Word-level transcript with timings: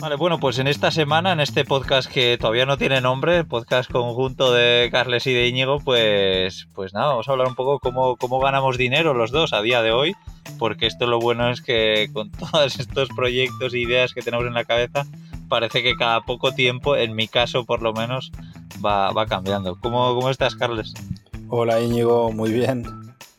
Vale, 0.00 0.14
bueno, 0.14 0.38
pues 0.38 0.60
en 0.60 0.68
esta 0.68 0.92
semana, 0.92 1.32
en 1.32 1.40
este 1.40 1.64
podcast 1.64 2.08
que 2.08 2.38
todavía 2.38 2.66
no 2.66 2.78
tiene 2.78 3.00
nombre, 3.00 3.42
podcast 3.42 3.90
conjunto 3.90 4.52
de 4.52 4.88
Carles 4.92 5.26
y 5.26 5.32
de 5.32 5.48
Íñigo, 5.48 5.80
pues, 5.80 6.68
pues 6.72 6.94
nada, 6.94 7.08
vamos 7.08 7.28
a 7.28 7.32
hablar 7.32 7.48
un 7.48 7.56
poco 7.56 7.80
cómo, 7.80 8.16
cómo 8.16 8.38
ganamos 8.38 8.78
dinero 8.78 9.12
los 9.12 9.32
dos 9.32 9.52
a 9.52 9.60
día 9.60 9.82
de 9.82 9.90
hoy, 9.90 10.14
porque 10.56 10.86
esto 10.86 11.08
lo 11.08 11.18
bueno 11.18 11.50
es 11.50 11.62
que 11.62 12.10
con 12.12 12.30
todos 12.52 12.78
estos 12.78 13.08
proyectos 13.08 13.74
e 13.74 13.80
ideas 13.80 14.14
que 14.14 14.22
tenemos 14.22 14.46
en 14.46 14.54
la 14.54 14.64
cabeza, 14.64 15.04
parece 15.48 15.82
que 15.82 15.96
cada 15.96 16.20
poco 16.20 16.52
tiempo, 16.52 16.94
en 16.94 17.16
mi 17.16 17.26
caso 17.26 17.64
por 17.64 17.82
lo 17.82 17.92
menos, 17.92 18.30
va, 18.84 19.10
va 19.10 19.26
cambiando. 19.26 19.80
¿Cómo, 19.80 20.14
¿Cómo 20.14 20.30
estás, 20.30 20.54
Carles? 20.54 20.94
Hola 21.48 21.80
Íñigo, 21.80 22.30
muy 22.30 22.52
bien. 22.52 22.84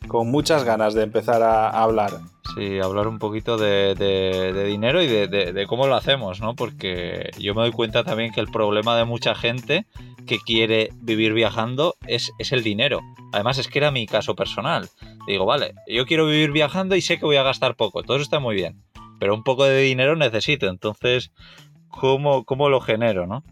Con 0.08 0.30
muchas 0.30 0.64
ganas 0.64 0.92
de 0.92 1.04
empezar 1.04 1.42
a 1.42 1.70
hablar. 1.70 2.20
Sí, 2.60 2.78
hablar 2.78 3.08
un 3.08 3.18
poquito 3.18 3.56
de, 3.56 4.64
dinero 4.66 5.02
y 5.02 5.06
de, 5.06 5.64
cómo 5.66 5.86
lo 5.86 5.94
hacemos, 5.94 6.42
¿no? 6.42 6.54
Porque 6.54 7.30
yo 7.38 7.54
me 7.54 7.62
doy 7.62 7.70
cuenta 7.70 8.04
también 8.04 8.34
que 8.34 8.40
el 8.40 8.48
problema 8.48 8.98
de 8.98 9.06
mucha 9.06 9.34
gente 9.34 9.86
que 10.26 10.38
quiere 10.40 10.90
vivir 11.00 11.32
viajando 11.32 11.94
es, 12.06 12.30
el 12.50 12.62
dinero. 12.62 13.00
Además 13.32 13.56
es 13.56 13.66
que 13.66 13.78
era 13.78 13.90
mi 13.90 14.06
caso 14.06 14.34
personal. 14.34 14.90
Digo, 15.26 15.46
vale, 15.46 15.72
yo 15.86 16.04
quiero 16.04 16.26
vivir 16.26 16.52
viajando 16.52 16.96
y 16.96 17.00
sé 17.00 17.18
que 17.18 17.24
voy 17.24 17.36
a 17.36 17.42
gastar 17.42 17.76
poco, 17.76 18.02
todo 18.02 18.18
eso 18.18 18.24
está 18.24 18.40
muy 18.40 18.56
bien, 18.56 18.82
pero 19.18 19.34
un 19.34 19.42
poco 19.42 19.64
de 19.64 19.80
dinero 19.80 20.14
necesito, 20.14 20.68
entonces, 20.68 21.32
¿cómo, 21.88 22.68
lo 22.68 22.80
genero, 22.82 23.26
no? 23.26 23.42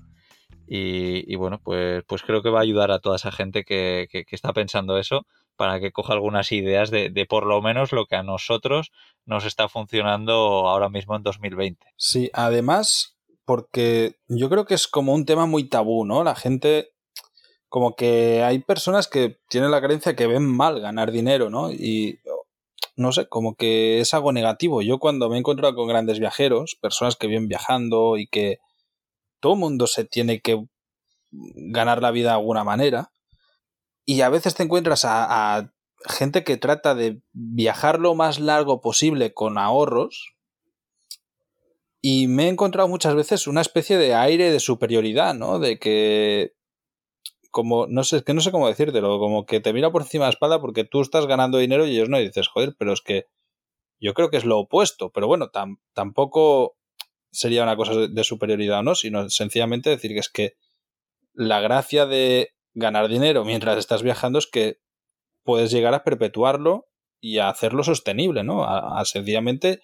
Y, 0.66 1.34
bueno, 1.36 1.62
pues, 1.64 2.04
pues 2.06 2.20
creo 2.20 2.42
que 2.42 2.50
va 2.50 2.58
a 2.58 2.62
ayudar 2.64 2.90
a 2.90 2.98
toda 2.98 3.16
esa 3.16 3.32
gente 3.32 3.64
que, 3.64 4.06
está 4.32 4.52
pensando 4.52 4.98
eso 4.98 5.24
para 5.58 5.80
que 5.80 5.90
coja 5.90 6.12
algunas 6.12 6.52
ideas 6.52 6.90
de, 6.90 7.26
por 7.28 7.44
lo 7.44 7.60
menos 7.60 7.92
lo 7.92 8.06
que 8.06 8.14
a 8.14 8.22
nosotros 8.22 8.92
nos 9.26 9.44
está 9.44 9.68
funcionando 9.68 10.32
ahora 10.68 10.88
mismo 10.88 11.16
en 11.16 11.24
2020. 11.24 11.84
Sí, 11.96 12.30
además, 12.32 13.18
porque 13.44 14.14
yo 14.28 14.48
creo 14.48 14.64
que 14.64 14.74
es 14.74 14.86
como 14.86 15.12
un 15.12 15.26
tema 15.26 15.46
muy 15.46 15.68
tabú, 15.68 16.04
¿no? 16.04 16.22
La 16.22 16.36
gente, 16.36 16.92
como 17.68 17.96
que 17.96 18.44
hay 18.44 18.60
personas 18.60 19.08
que 19.08 19.40
tienen 19.48 19.72
la 19.72 19.82
creencia 19.82 20.14
que 20.14 20.28
ven 20.28 20.46
mal 20.46 20.80
ganar 20.80 21.10
dinero, 21.10 21.50
¿no? 21.50 21.72
Y 21.72 22.20
no 22.94 23.10
sé, 23.10 23.28
como 23.28 23.56
que 23.56 23.98
es 23.98 24.14
algo 24.14 24.32
negativo. 24.32 24.80
Yo 24.80 24.98
cuando 25.00 25.28
me 25.28 25.36
he 25.36 25.38
encontrado 25.40 25.74
con 25.74 25.88
grandes 25.88 26.20
viajeros, 26.20 26.76
personas 26.80 27.16
que 27.16 27.26
vienen 27.26 27.48
viajando 27.48 28.16
y 28.16 28.28
que 28.28 28.58
todo 29.40 29.56
mundo 29.56 29.88
se 29.88 30.04
tiene 30.04 30.40
que 30.40 30.64
ganar 31.32 32.00
la 32.00 32.12
vida 32.12 32.28
de 32.28 32.36
alguna 32.36 32.62
manera. 32.62 33.10
Y 34.08 34.22
a 34.22 34.30
veces 34.30 34.54
te 34.54 34.62
encuentras 34.62 35.04
a, 35.04 35.70
gente 36.06 36.42
que 36.42 36.56
trata 36.56 36.94
de 36.94 37.20
viajar 37.32 38.00
lo 38.00 38.14
más 38.14 38.40
largo 38.40 38.80
posible 38.80 39.34
con 39.34 39.58
ahorros. 39.58 40.34
Y 42.00 42.26
me 42.26 42.46
he 42.46 42.48
encontrado 42.48 42.88
muchas 42.88 43.14
veces 43.14 43.46
una 43.46 43.60
especie 43.60 43.98
de 43.98 44.14
aire 44.14 44.50
de 44.50 44.60
superioridad, 44.60 45.34
¿no? 45.34 45.58
De 45.58 45.78
que. 45.78 46.54
Como, 47.50 47.86
no 47.86 48.02
sé, 48.02 48.24
que 48.24 48.32
no 48.32 48.40
sé 48.40 48.50
cómo 48.50 48.68
decírtelo, 48.68 49.18
como 49.18 49.44
que 49.44 49.60
te 49.60 49.74
mira 49.74 49.92
por 49.92 50.00
encima 50.00 50.24
de 50.24 50.28
la 50.28 50.32
espalda 50.32 50.58
porque 50.58 50.84
tú 50.84 51.02
estás 51.02 51.26
ganando 51.26 51.58
dinero 51.58 51.86
y 51.86 51.90
ellos 51.90 52.08
no, 52.08 52.18
y 52.18 52.24
dices, 52.24 52.48
joder, 52.48 52.76
pero 52.78 52.94
es 52.94 53.02
que 53.02 53.26
yo 54.00 54.14
creo 54.14 54.30
que 54.30 54.38
es 54.38 54.44
lo 54.46 54.58
opuesto, 54.58 55.10
pero 55.10 55.26
bueno, 55.26 55.50
tampoco 55.92 56.76
sería 57.30 57.62
una 57.62 57.76
cosa 57.76 57.92
de 58.08 58.24
superioridad 58.24 58.82
no, 58.82 58.94
sino 58.94 59.28
sencillamente 59.28 59.90
decir 59.90 60.12
que 60.12 60.18
es 60.20 60.28
que 60.30 60.56
la 61.34 61.60
gracia 61.60 62.06
de 62.06 62.54
ganar 62.78 63.08
dinero 63.08 63.44
mientras 63.44 63.76
estás 63.78 64.02
viajando 64.02 64.38
es 64.38 64.46
que 64.46 64.80
puedes 65.44 65.70
llegar 65.70 65.94
a 65.94 66.04
perpetuarlo 66.04 66.86
y 67.20 67.38
a 67.38 67.48
hacerlo 67.48 67.82
sostenible, 67.82 68.44
¿no? 68.44 68.64
A, 68.64 69.04
sencillamente 69.04 69.80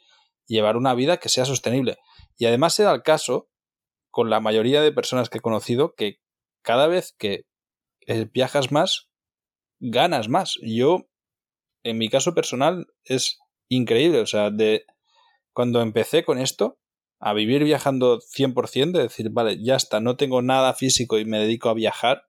llevar 0.46 0.76
una 0.76 0.94
vida 0.94 1.16
que 1.16 1.28
sea 1.28 1.44
sostenible. 1.44 1.96
Y 2.36 2.46
además 2.46 2.74
se 2.74 2.84
da 2.84 2.94
el 2.94 3.02
caso 3.02 3.48
con 4.10 4.30
la 4.30 4.40
mayoría 4.40 4.82
de 4.82 4.92
personas 4.92 5.28
que 5.28 5.38
he 5.38 5.42
conocido 5.42 5.94
que 5.94 6.20
cada 6.62 6.86
vez 6.86 7.14
que 7.18 7.46
eh, 8.06 8.28
viajas 8.32 8.70
más, 8.70 9.10
ganas 9.80 10.28
más. 10.28 10.54
Yo, 10.62 11.08
en 11.82 11.98
mi 11.98 12.08
caso 12.08 12.34
personal, 12.34 12.86
es 13.04 13.38
increíble. 13.68 14.20
O 14.20 14.26
sea, 14.26 14.50
de 14.50 14.84
cuando 15.52 15.80
empecé 15.80 16.24
con 16.24 16.38
esto, 16.38 16.78
a 17.20 17.32
vivir 17.32 17.64
viajando 17.64 18.20
100%, 18.20 18.92
de 18.92 19.02
decir, 19.04 19.30
vale, 19.30 19.62
ya 19.62 19.76
está, 19.76 20.00
no 20.00 20.16
tengo 20.16 20.42
nada 20.42 20.74
físico 20.74 21.18
y 21.18 21.24
me 21.24 21.38
dedico 21.38 21.70
a 21.70 21.74
viajar, 21.74 22.24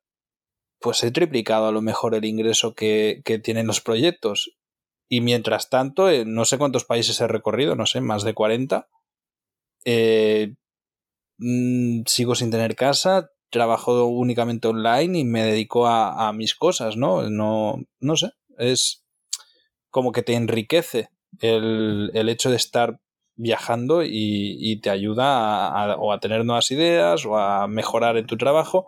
pues 0.79 1.03
he 1.03 1.11
triplicado 1.11 1.67
a 1.67 1.71
lo 1.71 1.81
mejor 1.81 2.15
el 2.15 2.25
ingreso 2.25 2.75
que, 2.75 3.21
tienen 3.43 3.67
los 3.67 3.81
proyectos. 3.81 4.55
Y 5.07 5.21
mientras 5.21 5.69
tanto, 5.69 6.09
no 6.25 6.45
sé 6.45 6.57
cuántos 6.57 6.85
países 6.85 7.19
he 7.21 7.27
recorrido, 7.27 7.75
no 7.75 7.85
sé, 7.85 8.01
más 8.01 8.23
de 8.23 8.33
40. 8.33 8.87
Eh, 9.85 10.55
mm, 11.37 12.01
sigo 12.07 12.35
sin 12.35 12.51
tener 12.51 12.75
casa, 12.75 13.29
trabajo 13.49 14.05
únicamente 14.05 14.67
online 14.67 15.19
y 15.19 15.23
me 15.23 15.43
dedico 15.43 15.87
a, 15.87 16.27
a, 16.27 16.33
mis 16.33 16.55
cosas, 16.55 16.97
¿no? 16.97 17.29
No, 17.29 17.77
no 17.99 18.15
sé, 18.15 18.31
es 18.57 19.05
como 19.89 20.11
que 20.11 20.23
te 20.23 20.33
enriquece 20.33 21.09
el, 21.39 22.11
el 22.13 22.29
hecho 22.29 22.49
de 22.49 22.57
estar 22.57 22.99
viajando 23.35 24.03
y, 24.03 24.79
te 24.81 24.89
ayuda 24.89 25.67
a, 25.67 25.93
a 25.93 26.19
tener 26.19 26.45
nuevas 26.45 26.71
ideas 26.71 27.25
o 27.25 27.37
a 27.37 27.67
mejorar 27.67 28.17
en 28.17 28.27
tu 28.27 28.37
trabajo 28.37 28.87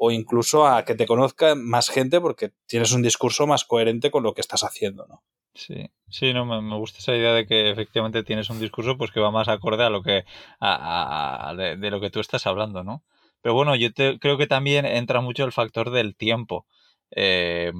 o 0.00 0.12
incluso 0.12 0.66
a 0.66 0.84
que 0.84 0.94
te 0.94 1.06
conozca 1.06 1.56
más 1.56 1.90
gente 1.90 2.20
porque 2.20 2.52
tienes 2.66 2.92
un 2.92 3.02
discurso 3.02 3.48
más 3.48 3.64
coherente 3.64 4.12
con 4.12 4.22
lo 4.22 4.32
que 4.32 4.40
estás 4.40 4.62
haciendo, 4.62 5.06
¿no? 5.08 5.24
Sí, 5.54 5.90
sí, 6.08 6.32
no, 6.32 6.46
me, 6.46 6.76
gusta 6.76 6.98
esa 6.98 7.16
idea 7.16 7.32
de 7.32 7.44
que 7.44 7.68
efectivamente 7.68 8.22
tienes 8.22 8.48
un 8.48 8.60
discurso 8.60 8.96
pues 8.96 9.10
que 9.10 9.18
va 9.18 9.32
más 9.32 9.48
acorde 9.48 9.82
a 9.82 9.90
lo 9.90 10.04
que 10.04 10.24
a, 10.60 11.52
de, 11.56 11.90
lo 11.90 12.00
que 12.00 12.10
tú 12.10 12.20
estás 12.20 12.46
hablando, 12.46 12.84
¿no? 12.84 13.02
Pero 13.40 13.54
bueno, 13.54 13.74
yo 13.74 13.88
creo 13.92 14.38
que 14.38 14.46
también 14.46 14.86
entra 14.86 15.20
mucho 15.20 15.44
el 15.44 15.50
factor 15.50 15.90
del 15.90 16.14
tiempo. 16.14 16.64
Eh, 17.10 17.72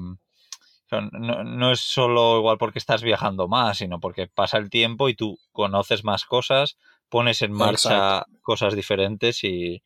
no, 0.90 1.44
no, 1.44 1.70
es 1.70 1.80
solo 1.80 2.38
igual 2.38 2.58
porque 2.58 2.80
estás 2.80 3.02
viajando 3.02 3.46
más, 3.46 3.78
sino 3.78 4.00
porque 4.00 4.26
pasa 4.26 4.58
el 4.58 4.70
tiempo 4.70 5.08
y 5.08 5.14
tú 5.14 5.38
conoces 5.52 6.02
más 6.02 6.24
cosas, 6.24 6.78
pones 7.08 7.42
en 7.42 7.52
marcha 7.52 8.24
cosas 8.42 8.74
diferentes 8.74 9.44
y, 9.44 9.82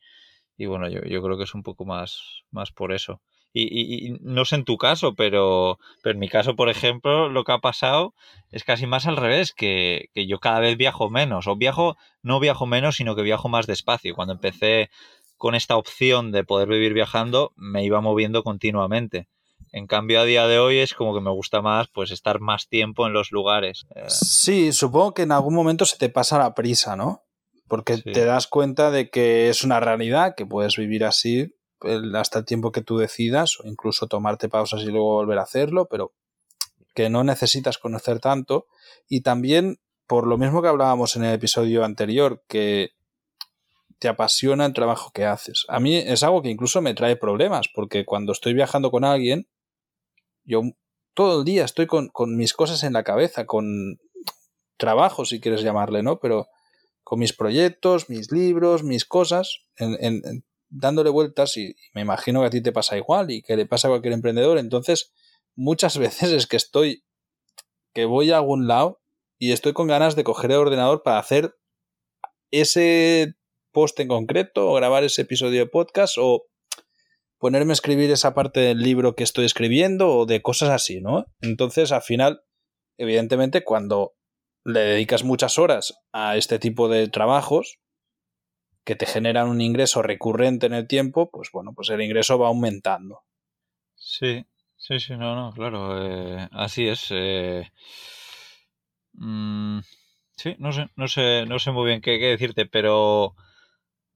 y 0.57 0.65
bueno, 0.65 0.87
yo, 0.89 1.01
yo, 1.03 1.21
creo 1.21 1.37
que 1.37 1.43
es 1.43 1.55
un 1.55 1.63
poco 1.63 1.85
más, 1.85 2.43
más 2.51 2.71
por 2.71 2.93
eso. 2.93 3.21
Y, 3.55 4.07
y, 4.07 4.17
no 4.21 4.45
sé 4.45 4.55
en 4.55 4.65
tu 4.65 4.77
caso, 4.77 5.13
pero, 5.13 5.77
pero 6.01 6.13
en 6.13 6.19
mi 6.19 6.27
caso, 6.27 6.55
por 6.55 6.69
ejemplo, 6.69 7.29
lo 7.29 7.43
que 7.43 7.51
ha 7.51 7.59
pasado 7.59 8.15
es 8.49 8.63
casi 8.63 8.87
más 8.87 9.05
al 9.05 9.17
revés, 9.17 9.53
que, 9.53 10.09
que 10.13 10.25
yo 10.25 10.39
cada 10.39 10.59
vez 10.59 10.75
viajo 10.75 11.09
menos, 11.09 11.47
o 11.47 11.55
viajo, 11.55 11.97
no 12.23 12.39
viajo 12.39 12.65
menos, 12.65 12.95
sino 12.95 13.15
que 13.15 13.21
viajo 13.21 13.49
más 13.49 13.67
despacio. 13.67 14.15
Cuando 14.15 14.33
empecé 14.33 14.89
con 15.37 15.55
esta 15.55 15.75
opción 15.75 16.31
de 16.31 16.43
poder 16.43 16.67
vivir 16.67 16.93
viajando, 16.93 17.51
me 17.55 17.83
iba 17.83 18.01
moviendo 18.01 18.43
continuamente. 18.43 19.27
En 19.71 19.87
cambio, 19.87 20.21
a 20.21 20.23
día 20.23 20.47
de 20.47 20.59
hoy 20.59 20.77
es 20.77 20.93
como 20.93 21.15
que 21.15 21.21
me 21.21 21.31
gusta 21.31 21.61
más 21.61 21.87
pues 21.87 22.11
estar 22.11 22.39
más 22.39 22.67
tiempo 22.67 23.07
en 23.07 23.13
los 23.13 23.31
lugares. 23.31 23.85
Eh, 23.95 24.05
sí, 24.07 24.71
supongo 24.71 25.13
que 25.13 25.23
en 25.23 25.31
algún 25.31 25.55
momento 25.55 25.85
se 25.85 25.97
te 25.97 26.09
pasa 26.09 26.37
la 26.37 26.53
prisa, 26.53 26.95
¿no? 26.95 27.23
Porque 27.67 27.97
te 27.97 28.25
das 28.25 28.47
cuenta 28.47 28.91
de 28.91 29.09
que 29.09 29.49
es 29.49 29.63
una 29.63 29.79
realidad, 29.79 30.35
que 30.35 30.45
puedes 30.45 30.75
vivir 30.77 31.05
así 31.05 31.55
hasta 32.15 32.39
el 32.39 32.45
tiempo 32.45 32.71
que 32.71 32.81
tú 32.81 32.97
decidas, 32.97 33.59
o 33.59 33.67
incluso 33.67 34.07
tomarte 34.07 34.49
pausas 34.49 34.81
y 34.81 34.85
luego 34.85 35.13
volver 35.13 35.39
a 35.39 35.43
hacerlo, 35.43 35.87
pero 35.89 36.13
que 36.93 37.09
no 37.09 37.23
necesitas 37.23 37.77
conocer 37.77 38.19
tanto. 38.19 38.67
Y 39.07 39.21
también, 39.21 39.79
por 40.07 40.27
lo 40.27 40.37
mismo 40.37 40.61
que 40.61 40.67
hablábamos 40.67 41.15
en 41.15 41.23
el 41.23 41.33
episodio 41.33 41.83
anterior, 41.83 42.43
que 42.47 42.91
te 43.99 44.09
apasiona 44.09 44.65
el 44.65 44.73
trabajo 44.73 45.11
que 45.13 45.25
haces. 45.25 45.65
A 45.69 45.79
mí 45.79 45.95
es 45.95 46.23
algo 46.23 46.41
que 46.41 46.49
incluso 46.49 46.81
me 46.81 46.93
trae 46.93 47.15
problemas, 47.15 47.67
porque 47.73 48.05
cuando 48.05 48.33
estoy 48.33 48.53
viajando 48.53 48.91
con 48.91 49.05
alguien, 49.05 49.47
yo 50.43 50.61
todo 51.13 51.39
el 51.39 51.45
día 51.45 51.63
estoy 51.63 51.87
con, 51.87 52.11
mis 52.35 52.53
cosas 52.53 52.83
en 52.83 52.93
la 52.93 53.03
cabeza, 53.03 53.45
con 53.45 53.99
trabajo, 54.77 55.25
si 55.25 55.39
quieres 55.39 55.61
llamarle, 55.61 56.03
¿no? 56.03 56.19
Pero 56.19 56.47
con 57.03 57.19
mis 57.19 57.33
proyectos, 57.33 58.09
mis 58.09 58.31
libros, 58.31 58.83
mis 58.83 59.05
cosas, 59.05 59.65
en, 59.77 60.43
dándole 60.69 61.09
vueltas 61.09 61.57
y, 61.57 61.75
me 61.93 62.01
imagino 62.01 62.41
que 62.41 62.47
a 62.47 62.49
ti 62.49 62.61
te 62.61 62.71
pasa 62.71 62.97
igual 62.97 63.31
y 63.31 63.41
que 63.41 63.55
le 63.55 63.65
pasa 63.65 63.87
a 63.87 63.91
cualquier 63.91 64.13
emprendedor. 64.13 64.57
Entonces, 64.57 65.13
muchas 65.55 65.97
veces 65.99 66.31
es 66.31 66.47
que 66.47 66.57
estoy, 66.57 67.03
que 67.93 68.05
voy 68.05 68.31
a 68.31 68.37
algún 68.37 68.67
lado 68.67 69.01
y 69.37 69.51
estoy 69.51 69.73
con 69.73 69.87
ganas 69.87 70.15
de 70.15 70.23
coger 70.23 70.51
el 70.51 70.57
ordenador 70.57 71.03
para 71.03 71.19
hacer 71.19 71.55
ese 72.51 73.35
post 73.71 73.99
en 73.99 74.07
concreto 74.07 74.69
o 74.69 74.75
grabar 74.75 75.03
ese 75.03 75.23
episodio 75.23 75.59
de 75.59 75.65
podcast 75.65 76.17
o 76.19 76.45
ponerme 77.39 77.71
a 77.71 77.73
escribir 77.73 78.09
esa 78.11 78.33
parte 78.33 78.61
del 78.61 78.79
libro 78.79 79.15
que 79.15 79.23
estoy 79.23 79.45
escribiendo 79.45 80.15
o 80.15 80.25
de 80.25 80.41
cosas 80.41 80.69
así, 80.69 81.01
¿no? 81.01 81.25
Entonces, 81.41 81.91
al 81.91 82.01
final, 82.01 82.41
evidentemente, 82.97 83.63
cuando 83.63 84.13
le 84.65 84.79
dedicas 84.81 85.23
muchas 85.23 85.59
horas 85.59 85.99
a 86.11 86.37
este 86.37 86.59
tipo 86.59 86.89
de 86.89 87.07
trabajos 87.07 87.79
que 88.85 88.95
te 88.95 89.05
generan 89.05 89.47
un 89.49 89.61
ingreso 89.61 90.01
recurrente 90.01 90.65
en 90.65 90.73
el 90.73 90.87
tiempo, 90.87 91.29
pues 91.31 91.49
bueno, 91.51 91.73
pues 91.73 91.89
el 91.89 92.01
ingreso 92.01 92.37
va 92.37 92.47
aumentando. 92.49 93.21
Sí, 93.95 94.45
sí, 94.77 94.99
sí, 94.99 95.15
no, 95.17 95.35
no, 95.35 95.53
claro, 95.53 95.97
eh, 96.05 96.49
así 96.51 96.87
es. 96.87 97.07
Eh, 97.11 97.71
mm, 99.13 99.79
sí, 100.35 100.55
no 100.59 100.71
sé, 100.71 100.87
no 100.95 101.07
sé, 101.07 101.45
no 101.47 101.59
sé 101.59 101.71
muy 101.71 101.85
bien 101.87 102.01
qué, 102.01 102.17
decirte, 102.17 102.65
pero 102.65 103.35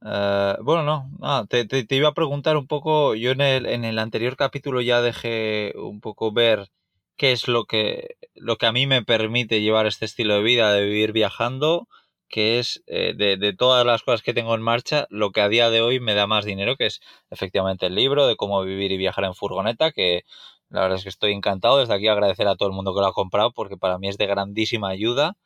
Eh, 0.06 0.56
bueno, 0.64 0.84
no, 1.20 1.48
te, 1.48 1.66
te, 1.66 1.96
iba 1.96 2.10
a 2.10 2.14
preguntar 2.14 2.58
un 2.58 2.68
poco, 2.68 3.16
yo 3.16 3.32
en 3.32 3.42
el, 3.42 3.66
en 3.68 3.86
el 3.86 4.00
anterior 4.00 4.36
capítulo 4.38 4.82
ya 4.82 5.02
dejé 5.02 5.74
un 5.78 6.02
poco 6.02 6.32
ver 6.32 6.70
qué 7.18 7.32
es 7.32 7.48
lo 7.48 7.66
que, 7.66 8.18
lo 8.36 8.58
que 8.58 8.66
a 8.68 8.72
mí 8.72 8.88
me 8.88 9.04
permite 9.04 9.62
llevar 9.62 9.88
este 9.88 10.06
estilo 10.06 10.36
de 10.36 10.44
vida, 10.44 10.72
de 10.74 10.86
vivir 10.86 11.12
viajando, 11.12 11.88
que 12.30 12.60
es 12.60 12.84
eh, 12.88 13.14
de, 13.16 13.38
de, 13.38 13.54
todas 13.54 13.86
las 13.86 14.04
cosas 14.04 14.22
que 14.22 14.34
tengo 14.34 14.54
en 14.56 14.62
marcha, 14.62 15.08
lo 15.10 15.32
que 15.32 15.42
a 15.42 15.50
día 15.50 15.70
de 15.70 15.82
hoy 15.82 16.00
me 16.00 16.14
da 16.14 16.28
más 16.28 16.46
dinero, 16.46 16.76
que 16.76 16.88
es 16.88 17.02
efectivamente 17.32 17.88
el 17.88 17.96
libro 17.96 18.28
de 18.28 18.36
cómo 18.36 18.62
vivir 18.64 18.92
y 18.92 18.98
viajar 18.98 19.26
en 19.26 19.36
furgoneta, 19.36 19.92
que 19.92 20.24
la 20.70 20.82
verdad 20.82 20.98
es 20.98 21.04
que 21.04 21.10
estoy 21.10 21.34
encantado. 21.34 21.80
Desde 21.80 21.94
aquí 21.94 22.08
agradecer 22.08 22.48
a 22.48 22.56
todo 22.56 22.70
el 22.70 22.76
mundo 22.76 22.94
que 22.94 23.02
lo 23.02 23.08
ha 23.08 23.14
comprado, 23.14 23.52
porque 23.52 23.78
para 23.78 23.98
mí 23.98 24.10
es 24.10 24.18
de 24.18 24.28
grandísima 24.28 24.90
ayuda. 24.90 25.38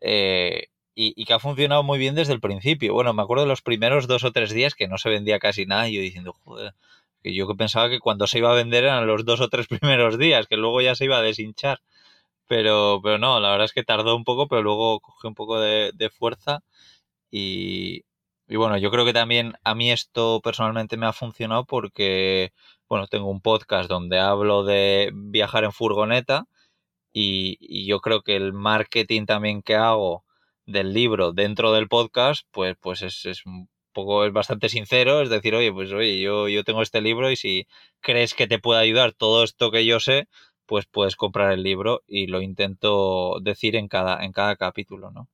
Eh, 0.00 0.68
y, 0.94 1.24
que 1.24 1.32
ha 1.32 1.38
funcionado 1.38 1.82
muy 1.82 1.98
bien 1.98 2.14
desde 2.14 2.34
el 2.34 2.40
principio. 2.40 2.92
Bueno, 2.92 3.14
me 3.14 3.22
acuerdo 3.22 3.44
de 3.44 3.48
los 3.48 3.62
primeros 3.62 4.06
dos 4.06 4.24
o 4.24 4.32
tres 4.32 4.50
días 4.50 4.74
que 4.74 4.88
no 4.88 4.98
se 4.98 5.08
vendía 5.08 5.38
casi 5.38 5.64
nada 5.64 5.88
y 5.88 5.94
yo 5.94 6.02
diciendo, 6.02 6.34
joder, 6.44 6.74
que 7.22 7.34
yo 7.34 7.46
pensaba 7.56 7.90
que 7.90 8.00
cuando 8.00 8.26
se 8.26 8.38
iba 8.38 8.50
a 8.52 8.54
vender 8.54 8.84
eran 8.84 9.06
los 9.06 9.24
dos 9.24 9.40
o 9.40 9.48
tres 9.48 9.66
primeros 9.68 10.18
días, 10.18 10.46
que 10.46 10.56
luego 10.56 10.80
ya 10.80 10.94
se 10.94 11.04
iba 11.06 11.18
a 11.18 11.22
deshinchar. 11.22 11.80
Pero, 12.48 13.00
pero 13.02 13.18
no, 13.18 13.40
la 13.40 13.50
verdad 13.52 13.66
es 13.66 13.72
que 13.72 13.84
tardó 13.84 14.16
un 14.16 14.24
poco, 14.24 14.48
pero 14.48 14.62
luego 14.62 15.00
cogió 15.00 15.28
un 15.28 15.34
poco 15.36 15.60
de, 15.60 16.10
fuerza 16.10 16.62
y, 17.30 18.04
y 18.48 18.56
bueno, 18.56 18.78
yo 18.78 18.90
creo 18.90 19.04
que 19.04 19.12
también 19.12 19.54
a 19.64 19.74
mí 19.74 19.92
esto 19.92 20.40
personalmente 20.42 20.96
me 20.96 21.06
ha 21.06 21.12
funcionado 21.12 21.64
porque, 21.66 22.52
bueno, 22.88 23.06
tengo 23.08 23.30
un 23.30 23.40
podcast 23.40 23.88
donde 23.88 24.18
hablo 24.20 24.64
de 24.64 25.12
viajar 25.14 25.64
en 25.64 25.72
furgoneta 25.72 26.46
y, 27.12 27.58
y 27.60 27.86
yo 27.86 28.00
creo 28.00 28.22
que 28.22 28.36
el 28.36 28.52
marketing 28.52 29.26
también 29.26 29.62
que 29.62 29.76
hago 29.76 30.24
del 30.66 30.92
libro 30.94 31.32
dentro 31.32 31.72
del 31.72 31.88
podcast, 31.88 32.46
pues, 32.52 32.76
pues 32.80 33.02
es, 33.02 33.26
es 33.26 33.46
un 33.46 33.68
poco, 33.92 34.24
es 34.24 34.32
bastante 34.32 34.68
sincero, 34.68 35.20
es 35.20 35.30
decir, 35.30 35.54
oye, 35.54 35.72
pues 35.72 35.92
oye, 35.92 36.20
yo, 36.20 36.48
yo 36.48 36.64
tengo 36.64 36.82
este 36.82 37.00
libro 37.00 37.30
y 37.30 37.36
si 37.36 37.66
crees 38.00 38.34
que 38.34 38.46
te 38.46 38.58
puede 38.58 38.80
ayudar 38.80 39.12
todo 39.12 39.44
esto 39.44 39.70
que 39.70 39.84
yo 39.84 40.00
sé, 40.00 40.28
pues 40.66 40.86
puedes 40.86 41.16
comprar 41.16 41.52
el 41.52 41.62
libro 41.62 42.02
y 42.06 42.28
lo 42.28 42.40
intento 42.40 43.40
decir 43.40 43.76
en 43.76 43.88
cada, 43.88 44.24
en 44.24 44.32
cada 44.32 44.56
capítulo, 44.56 45.10
¿no? 45.10 45.28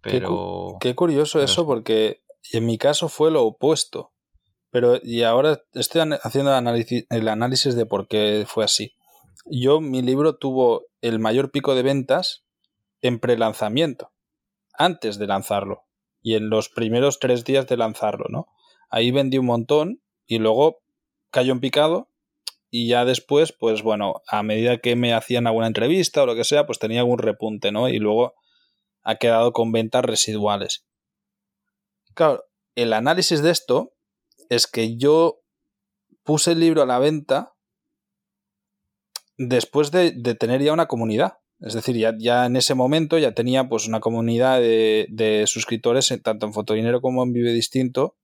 Pero... 0.00 0.76
Qué, 0.80 0.94
curioso 0.94 1.42
eso, 1.42 1.66
porque 1.66 2.22
en 2.52 2.66
mi 2.66 2.78
caso 2.78 3.08
fue 3.08 3.30
lo 3.30 3.44
opuesto. 3.44 4.12
Pero, 4.70 4.98
y 5.02 5.24
ahora 5.24 5.62
estoy 5.74 6.02
haciendo 6.22 6.52
el 6.52 6.56
análisis, 6.56 7.04
el 7.10 7.28
análisis 7.28 7.74
de 7.74 7.86
por 7.86 8.06
qué 8.06 8.44
fue 8.46 8.64
así. 8.64 8.94
Yo, 9.46 9.80
mi 9.80 10.00
libro 10.00 10.36
tuvo 10.36 10.86
el 11.00 11.18
mayor 11.18 11.50
pico 11.50 11.74
de 11.74 11.82
ventas 11.82 12.44
en 13.02 13.18
prelanzamiento 13.18 14.12
antes 14.72 15.18
de 15.18 15.26
lanzarlo 15.26 15.89
y 16.22 16.34
en 16.34 16.50
los 16.50 16.68
primeros 16.68 17.18
tres 17.18 17.44
días 17.44 17.66
de 17.66 17.76
lanzarlo, 17.76 18.26
¿no? 18.28 18.48
Ahí 18.88 19.10
vendí 19.10 19.38
un 19.38 19.46
montón 19.46 20.02
y 20.26 20.38
luego 20.38 20.82
cayó 21.30 21.52
en 21.52 21.60
picado 21.60 22.08
y 22.70 22.88
ya 22.88 23.04
después, 23.04 23.52
pues 23.52 23.82
bueno, 23.82 24.22
a 24.28 24.42
medida 24.42 24.78
que 24.78 24.94
me 24.96 25.12
hacían 25.12 25.46
alguna 25.46 25.66
entrevista 25.66 26.22
o 26.22 26.26
lo 26.26 26.34
que 26.34 26.44
sea, 26.44 26.66
pues 26.66 26.78
tenía 26.78 27.00
algún 27.00 27.18
repunte, 27.18 27.72
¿no? 27.72 27.88
Y 27.88 27.98
luego 27.98 28.34
ha 29.02 29.16
quedado 29.16 29.52
con 29.52 29.72
ventas 29.72 30.04
residuales. 30.04 30.86
Claro, 32.14 32.44
el 32.74 32.92
análisis 32.92 33.42
de 33.42 33.50
esto 33.50 33.92
es 34.48 34.66
que 34.66 34.96
yo 34.96 35.40
puse 36.22 36.52
el 36.52 36.60
libro 36.60 36.82
a 36.82 36.86
la 36.86 36.98
venta 36.98 37.54
después 39.36 39.90
de, 39.90 40.12
de 40.12 40.34
tener 40.34 40.62
ya 40.62 40.72
una 40.72 40.86
comunidad. 40.86 41.38
Es 41.60 41.74
decir, 41.74 41.96
ya, 41.96 42.14
ya 42.18 42.46
en 42.46 42.56
ese 42.56 42.74
momento 42.74 43.18
ya 43.18 43.32
tenía 43.32 43.68
pues 43.68 43.86
una 43.86 44.00
comunidad 44.00 44.60
de, 44.60 45.44
suscriptores 45.46 46.12
tanto 46.22 46.46
en 46.46 46.54
Fotodinero 46.54 47.02
como 47.02 47.22
en 47.22 47.32
Vive 47.32 47.52
Distinto. 47.52 48.16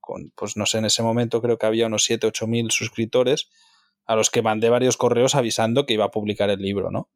Con, 0.00 0.32
pues 0.34 0.56
no 0.56 0.64
sé, 0.64 0.78
en 0.78 0.86
ese 0.86 1.02
momento 1.02 1.42
creo 1.42 1.58
que 1.58 1.66
había 1.66 1.86
unos 1.86 2.04
7, 2.04 2.26
8 2.26 2.46
mil 2.46 2.70
suscriptores 2.70 3.50
a 4.06 4.16
los 4.16 4.30
que 4.30 4.40
mandé 4.40 4.70
varios 4.70 4.96
correos 4.96 5.34
avisando 5.34 5.84
que 5.84 5.92
iba 5.92 6.06
a 6.06 6.10
publicar 6.10 6.48
el 6.48 6.60
libro, 6.60 6.90
¿no? 6.90 7.10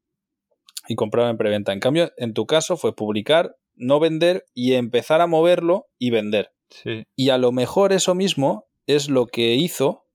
Y 0.89 0.95
compraba 0.95 1.31
en 1.31 1.39
preventa. 1.39 1.73
En 1.73 1.81
cambio, 1.81 2.13
en 2.19 2.35
tu 2.35 2.45
caso 2.45 2.77
fue 2.77 2.95
publicar, 2.95 3.57
no 3.75 3.99
vender 3.99 4.45
y 4.53 4.75
empezar 4.75 5.23
a 5.23 5.27
moverlo 5.27 5.89
y 5.99 6.11
vender. 6.11 6.53
Sí. 6.69 7.05
Y 7.17 7.31
a 7.31 7.39
lo 7.39 7.51
mejor 7.51 7.95
eso 7.95 8.15
mismo 8.15 8.69
es 8.87 9.09
lo 9.09 9.27
que 9.27 9.55
hizo 9.55 10.07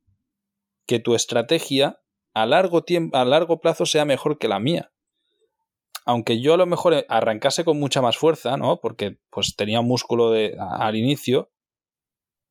que 0.85 0.99
tu 0.99 1.15
estrategia 1.15 1.99
a 2.35 2.45
largo, 2.45 2.83
tiempo, 2.83 3.17
a 3.17 3.25
largo 3.25 3.59
plazo 3.59 3.87
sea 3.87 4.05
mejor 4.05 4.37
que 4.37 4.47
la 4.47 4.59
mía 4.59 4.91
aunque 6.07 6.39
yo 6.39 6.53
a 6.53 6.57
lo 6.57 6.65
mejor 6.65 7.05
arrancase 7.09 7.65
con 7.65 7.79
mucha 7.79 8.01
más 8.01 8.17
fuerza, 8.17 8.55
¿no? 8.55 8.79
Porque 8.79 9.17
pues 9.29 9.57
tenía 9.57 9.81
músculo 9.81 10.31
de, 10.31 10.55
al 10.57 10.95
inicio, 10.95 11.51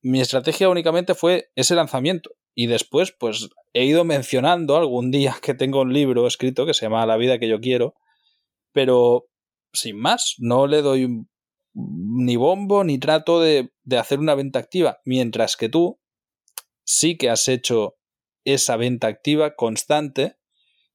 mi 0.03 0.21
estrategia 0.21 0.69
únicamente 0.69 1.15
fue 1.15 1.51
ese 1.57 1.75
lanzamiento. 1.75 2.33
Y 2.55 2.67
después, 2.67 3.13
pues 3.19 3.49
he 3.73 3.87
ido 3.87 4.05
mencionando 4.05 4.77
algún 4.77 5.11
día 5.11 5.37
que 5.43 5.55
tengo 5.55 5.81
un 5.81 5.95
libro 5.95 6.27
escrito 6.27 6.67
que 6.67 6.75
se 6.75 6.85
llama 6.85 7.07
La 7.07 7.17
vida 7.17 7.39
que 7.39 7.49
yo 7.49 7.59
quiero, 7.59 7.95
pero 8.73 9.27
sin 9.73 9.99
más, 9.99 10.35
no 10.37 10.67
le 10.67 10.83
doy 10.83 11.25
ni 11.73 12.37
bombo 12.37 12.85
ni 12.85 12.99
trato 12.99 13.41
de, 13.41 13.73
de 13.85 13.97
hacer 13.97 14.19
una 14.19 14.35
venta 14.35 14.59
activa, 14.59 14.99
mientras 15.07 15.57
que 15.57 15.71
tú 15.71 15.99
sí 16.85 17.17
que 17.17 17.31
has 17.31 17.49
hecho 17.49 17.97
esa 18.45 18.77
venta 18.77 19.07
activa 19.07 19.55
constante 19.55 20.37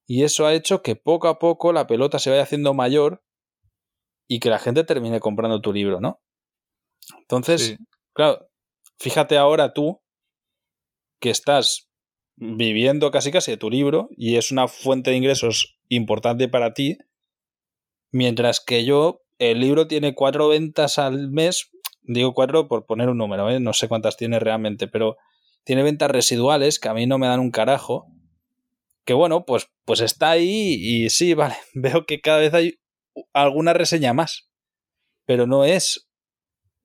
y 0.06 0.24
eso 0.24 0.46
ha 0.46 0.54
hecho 0.54 0.82
que 0.82 0.96
poco 0.96 1.28
a 1.28 1.38
poco 1.38 1.72
la 1.72 1.86
pelota 1.86 2.18
se 2.18 2.30
vaya 2.30 2.42
haciendo 2.42 2.74
mayor 2.74 3.22
y 4.28 4.40
que 4.40 4.50
la 4.50 4.58
gente 4.58 4.84
termine 4.84 5.20
comprando 5.20 5.60
tu 5.60 5.72
libro, 5.72 6.00
¿no? 6.00 6.20
Entonces, 7.18 7.76
claro, 8.12 8.48
fíjate 8.98 9.36
ahora 9.36 9.72
tú 9.72 10.00
que 11.20 11.30
estás 11.30 11.88
viviendo 12.36 13.10
casi 13.10 13.30
casi 13.30 13.52
de 13.52 13.56
tu 13.56 13.70
libro 13.70 14.08
y 14.16 14.36
es 14.36 14.50
una 14.50 14.68
fuente 14.68 15.10
de 15.10 15.16
ingresos 15.16 15.78
importante 15.88 16.48
para 16.48 16.74
ti, 16.74 16.98
mientras 18.10 18.60
que 18.60 18.84
yo, 18.84 19.22
el 19.38 19.60
libro 19.60 19.86
tiene 19.86 20.14
cuatro 20.14 20.48
ventas 20.48 20.98
al 20.98 21.30
mes, 21.30 21.70
digo 22.02 22.34
cuatro 22.34 22.68
por 22.68 22.86
poner 22.86 23.08
un 23.08 23.18
número, 23.18 23.50
¿eh? 23.50 23.60
no 23.60 23.72
sé 23.72 23.88
cuántas 23.88 24.16
tiene 24.16 24.38
realmente, 24.38 24.88
pero 24.88 25.16
tiene 25.64 25.82
ventas 25.82 26.10
residuales 26.10 26.78
que 26.78 26.88
a 26.88 26.94
mí 26.94 27.06
no 27.06 27.18
me 27.18 27.26
dan 27.26 27.40
un 27.40 27.50
carajo 27.50 28.06
que 29.04 29.14
bueno, 29.14 29.44
pues, 29.44 29.68
pues 29.84 30.00
está 30.00 30.30
ahí 30.30 30.76
y 30.78 31.10
sí, 31.10 31.34
vale, 31.34 31.56
veo 31.74 32.06
que 32.06 32.20
cada 32.20 32.38
vez 32.38 32.54
hay 32.54 32.78
alguna 33.32 33.72
reseña 33.72 34.12
más, 34.12 34.50
pero 35.26 35.46
no 35.46 35.64
es 35.64 36.08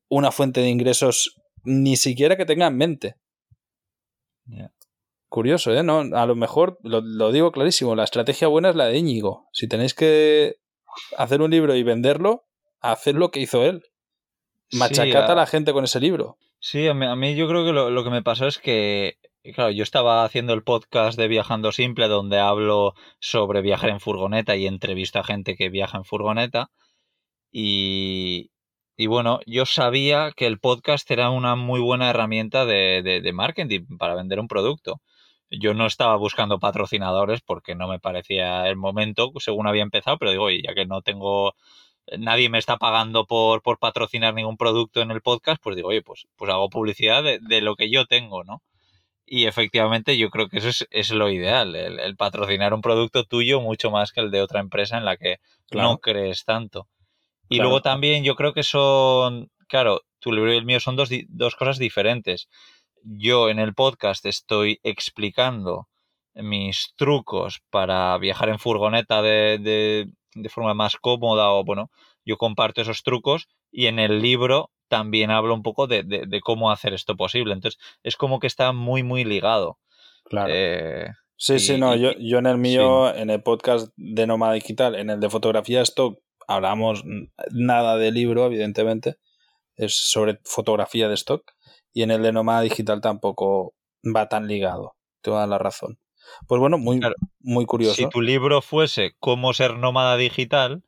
una 0.09 0.31
fuente 0.31 0.61
de 0.61 0.69
ingresos 0.69 1.35
ni 1.63 1.97
siquiera 1.97 2.37
que 2.37 2.45
tenga 2.45 2.67
en 2.67 2.77
mente. 2.77 3.15
Curioso, 5.29 5.73
¿eh? 5.73 5.83
No, 5.83 5.99
a 5.99 6.25
lo 6.25 6.35
mejor, 6.35 6.79
lo, 6.83 7.31
digo 7.31 7.51
clarísimo, 7.51 7.95
la 7.95 8.05
estrategia 8.05 8.47
buena 8.47 8.69
es 8.69 8.75
la 8.75 8.85
de 8.85 8.97
Íñigo. 8.97 9.49
Si 9.51 9.67
tenéis 9.67 9.93
que 9.93 10.55
hacer 11.17 11.41
un 11.41 11.51
libro 11.51 11.75
y 11.75 11.83
venderlo, 11.83 12.45
haced 12.79 13.15
lo 13.15 13.29
que 13.29 13.41
hizo 13.41 13.65
él. 13.65 13.83
Machacata 14.71 15.33
a... 15.33 15.35
la 15.35 15.45
gente 15.45 15.73
con 15.73 15.83
ese 15.83 15.99
libro. 15.99 16.37
Sí, 16.59 16.87
a 16.87 16.93
mí, 16.93 17.35
yo 17.35 17.47
creo 17.49 17.65
que 17.65 17.73
lo, 17.73 17.89
lo, 17.89 18.03
que 18.05 18.09
me 18.09 18.23
pasó 18.23 18.47
es 18.47 18.57
que 18.57 19.17
claro, 19.53 19.71
yo 19.71 19.83
estaba 19.83 20.23
haciendo 20.23 20.53
el 20.53 20.63
podcast 20.63 21.17
de 21.17 21.27
Viajando 21.27 21.71
Simple 21.71 22.07
donde 22.07 22.39
hablo 22.39 22.93
sobre 23.19 23.61
viajar 23.61 23.89
en 23.89 23.99
furgoneta 23.99 24.55
y 24.55 24.67
entrevisto 24.67 25.19
a 25.19 25.23
gente 25.23 25.55
que 25.55 25.69
viaja 25.69 25.97
en 25.97 26.05
furgoneta. 26.05 26.71
Y, 27.51 28.49
bueno, 29.07 29.39
yo 29.45 29.65
sabía 29.65 30.31
que 30.35 30.47
el 30.47 30.59
podcast 30.59 31.09
era 31.11 31.29
una 31.29 31.55
muy 31.55 31.79
buena 31.79 32.09
herramienta 32.09 32.65
de, 32.65 33.01
de, 33.03 33.33
marketing 33.33 33.97
para 33.97 34.15
vender 34.15 34.39
un 34.39 34.47
producto. 34.47 35.01
Yo 35.49 35.73
no 35.73 35.85
estaba 35.85 36.15
buscando 36.17 36.59
patrocinadores 36.59 37.41
porque 37.41 37.75
no 37.75 37.87
me 37.87 37.99
parecía 37.99 38.67
el 38.69 38.75
momento, 38.77 39.31
según 39.39 39.67
había 39.67 39.83
empezado, 39.83 40.17
pero 40.17 40.31
digo, 40.31 40.45
oye, 40.45 40.61
ya 40.63 40.73
que 40.75 40.85
no 40.85 41.01
tengo 41.01 41.55
nadie 42.17 42.49
me 42.49 42.57
está 42.59 42.77
pagando 42.77 43.25
por, 43.25 43.61
por 43.61 43.79
patrocinar 43.79 44.33
ningún 44.33 44.57
producto 44.57 45.01
en 45.01 45.11
el 45.11 45.21
podcast, 45.21 45.61
pues 45.61 45.75
digo, 45.75 45.89
oye, 45.89 46.01
pues, 46.01 46.27
pues 46.37 46.51
hago 46.51 46.69
publicidad 46.69 47.23
de, 47.23 47.39
de 47.41 47.61
lo 47.61 47.75
que 47.75 47.89
yo 47.89 48.05
tengo, 48.05 48.43
¿no? 48.43 48.61
Y 49.29 49.45
efectivamente 49.45 50.17
yo 50.17 50.29
creo 50.29 50.47
que 50.47 50.59
eso 50.59 50.85
es, 50.89 51.11
lo 51.11 51.29
ideal, 51.29 51.75
el, 51.75 52.15
patrocinar 52.15 52.73
un 52.73 52.81
producto 52.81 53.25
tuyo 53.25 53.59
mucho 53.59 53.91
más 53.91 54.13
que 54.13 54.21
el 54.21 54.31
de 54.31 54.41
otra 54.41 54.61
empresa 54.61 54.97
en 54.97 55.03
la 55.03 55.17
que 55.17 55.39
no 55.71 55.97
crees 55.97 56.45
tanto. 56.45 56.87
Y 57.49 57.57
luego 57.57 57.81
también 57.81 58.23
yo 58.23 58.35
creo 58.35 58.53
que 58.53 58.63
son, 58.63 59.49
claro, 59.67 60.01
tu 60.19 60.31
libro 60.31 60.53
y 60.53 60.57
el 60.57 60.65
mío 60.65 60.79
son 60.79 60.95
dos, 60.95 61.09
dos 61.27 61.55
cosas 61.57 61.77
diferentes. 61.77 62.47
Yo 63.03 63.49
en 63.49 63.59
el 63.59 63.73
podcast 63.73 64.25
estoy 64.25 64.79
explicando 64.83 65.89
mis 66.33 66.93
trucos 66.95 67.61
para 67.69 68.17
viajar 68.19 68.47
en 68.47 68.59
furgoneta 68.59 69.21
de, 69.21 69.57
de, 69.59 70.07
de 70.35 70.49
forma 70.49 70.73
más 70.73 70.95
cómoda 70.95 71.51
o 71.51 71.65
bueno, 71.65 71.91
yo 72.23 72.37
comparto 72.37 72.81
esos 72.81 73.03
trucos 73.03 73.49
y 73.71 73.87
en 73.87 73.99
el 73.99 74.21
libro 74.21 74.71
también 74.87 75.31
hablo 75.31 75.53
un 75.53 75.63
poco 75.63 75.87
de, 75.87 76.03
de, 76.03 76.41
cómo 76.41 76.71
hacer 76.71 76.93
esto 76.93 77.15
posible. 77.15 77.53
Entonces, 77.53 77.79
es 78.03 78.15
como 78.15 78.39
que 78.39 78.47
está 78.47 78.71
muy, 78.71 79.03
muy 79.03 79.23
ligado. 79.23 79.79
Claro. 80.25 80.53
Eh, 80.53 81.07
sí, 81.35 81.59
sí, 81.59 81.77
no, 81.77 81.95
yo, 81.95 82.11
yo 82.19 82.39
en 82.39 82.47
el 82.47 82.57
mío, 82.57 83.13
en 83.13 83.29
el 83.29 83.41
podcast 83.41 83.89
de 83.95 84.27
Nómada 84.27 84.53
Digital, 84.53 84.95
en 84.95 85.09
el 85.09 85.19
de 85.19 85.29
fotografía 85.29 85.81
stock, 85.81 86.19
hablamos 86.47 87.03
nada 87.51 87.97
de 87.97 88.11
libro, 88.11 88.45
evidentemente, 88.45 89.17
es 89.75 89.97
sobre 90.09 90.39
fotografía 90.43 91.07
de 91.07 91.15
stock. 91.15 91.43
y 91.93 92.03
en 92.03 92.11
el 92.11 92.21
de 92.21 92.31
nómada 92.31 92.61
digital 92.61 93.01
tampoco 93.01 93.73
va 94.03 94.29
tan 94.29 94.47
ligado. 94.47 94.95
Te 95.21 95.31
da 95.31 95.47
la 95.47 95.57
razón. 95.57 95.99
Pues 96.47 96.59
bueno, 96.59 96.77
muy, 96.77 96.99
muy 97.39 97.65
curioso. 97.65 97.95
Si 97.95 98.09
tu 98.09 98.21
libro 98.21 98.61
fuese 98.61 99.15
Cómo 99.19 99.53
ser 99.53 99.77
nómada 99.77 100.17
digital 100.17 100.83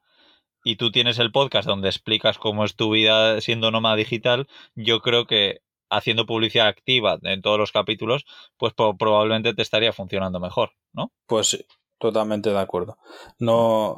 y 0.64 0.76
tú 0.76 0.92
tienes 0.92 1.20
el 1.20 1.32
podcast 1.32 1.68
donde 1.68 1.90
explicas 1.90 2.38
cómo 2.38 2.66
es 2.66 2.76
tu 2.76 2.92
vida 2.92 3.40
siendo 3.42 3.72
nómada 3.72 3.96
digital, 3.96 4.48
yo 4.76 5.02
creo 5.02 5.26
que 5.26 5.62
haciendo 5.90 6.26
publicidad 6.26 6.68
activa 6.68 7.18
en 7.24 7.42
todos 7.42 7.58
los 7.58 7.72
capítulos, 7.72 8.26
pues 8.58 8.74
probablemente 8.74 9.54
te 9.54 9.62
estaría 9.62 9.94
funcionando 9.94 10.40
mejor, 10.40 10.72
¿no? 10.94 11.12
Pues 11.26 11.48
sí, 11.48 11.66
totalmente 11.98 12.52
de 12.52 12.60
acuerdo. 12.60 12.98
No, 13.40 13.98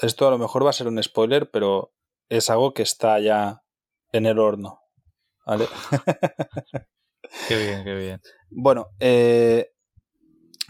esto 0.00 0.26
a 0.26 0.30
lo 0.30 0.38
mejor 0.38 0.64
va 0.64 0.70
a 0.70 0.74
ser 0.74 0.88
un 0.88 1.02
spoiler, 1.02 1.50
pero 1.50 1.92
es 2.28 2.50
algo 2.50 2.72
que 2.72 2.82
está 2.82 3.20
ya 3.20 3.62
en 4.12 4.26
el 4.26 4.38
horno. 4.38 4.80
¿Vale? 5.44 5.68
qué 7.48 7.56
bien, 7.56 7.84
qué 7.84 7.94
bien. 7.94 8.20
Bueno, 8.50 8.88
eh, 8.98 9.70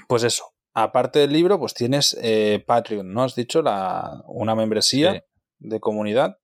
pues 0.08 0.22
eso. 0.24 0.55
Aparte 0.78 1.20
del 1.20 1.32
libro, 1.32 1.58
pues 1.58 1.72
tienes 1.72 2.14
eh, 2.20 2.62
Patreon, 2.66 3.10
¿no? 3.10 3.22
Has 3.22 3.34
dicho 3.34 3.62
la, 3.62 4.22
una 4.26 4.54
membresía 4.54 5.24
de 5.58 5.80
comunidad 5.80 6.36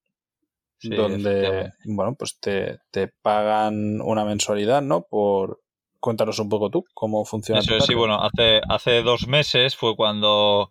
donde, 0.80 1.70
bueno, 1.84 2.14
pues 2.18 2.38
te, 2.40 2.78
te, 2.90 3.08
pagan 3.08 4.00
una 4.00 4.24
mensualidad, 4.24 4.80
¿no? 4.80 5.02
Por, 5.02 5.60
cuéntanos 6.00 6.38
un 6.38 6.48
poco 6.48 6.70
tú 6.70 6.82
cómo 6.94 7.26
funciona. 7.26 7.60
Eso 7.60 7.78
sí, 7.80 7.92
bueno, 7.92 8.22
hace, 8.22 8.62
hace 8.70 9.02
dos 9.02 9.28
meses 9.28 9.76
fue 9.76 9.96
cuando 9.96 10.70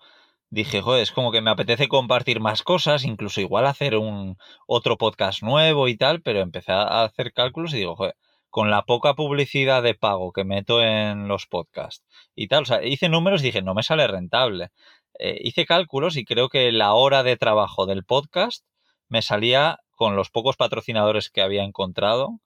dije, 0.49 0.81
joder, 0.81 1.03
es 1.03 1.11
como 1.11 1.31
que 1.31 1.41
me 1.41 1.51
apetece 1.51 1.87
compartir 1.87 2.39
más 2.39 2.63
cosas, 2.63 3.05
incluso 3.05 3.41
igual 3.41 3.67
hacer 3.67 3.95
un 3.95 4.37
otro 4.65 4.97
podcast 4.97 5.43
nuevo 5.43 5.87
y 5.87 5.97
tal, 5.97 6.23
pero 6.23 6.39
empecé 6.39 6.71
a 6.71 7.03
hacer 7.03 7.31
cálculos 7.31 7.75
y 7.75 7.77
digo, 7.77 7.95
joder, 7.95 8.15
con 8.51 8.69
la 8.69 8.83
poca 8.83 9.15
publicidad 9.15 9.81
de 9.81 9.95
pago 9.95 10.33
que 10.33 10.43
meto 10.43 10.83
en 10.83 11.29
los 11.29 11.47
podcasts 11.47 12.05
y 12.35 12.49
tal, 12.49 12.63
o 12.63 12.65
sea, 12.65 12.85
hice 12.85 13.07
números 13.07 13.41
y 13.41 13.45
dije, 13.45 13.61
no 13.61 13.73
me 13.73 13.81
sale 13.81 14.05
rentable. 14.07 14.71
Eh, 15.17 15.39
hice 15.41 15.65
cálculos 15.65 16.17
y 16.17 16.25
creo 16.25 16.49
que 16.49 16.71
la 16.73 16.93
hora 16.93 17.23
de 17.23 17.37
trabajo 17.37 17.85
del 17.85 18.03
podcast 18.03 18.65
me 19.07 19.21
salía 19.21 19.79
con 19.91 20.17
los 20.17 20.29
pocos 20.29 20.57
patrocinadores 20.57 21.29
que 21.29 21.41
había 21.41 21.63
encontrado, 21.63 22.41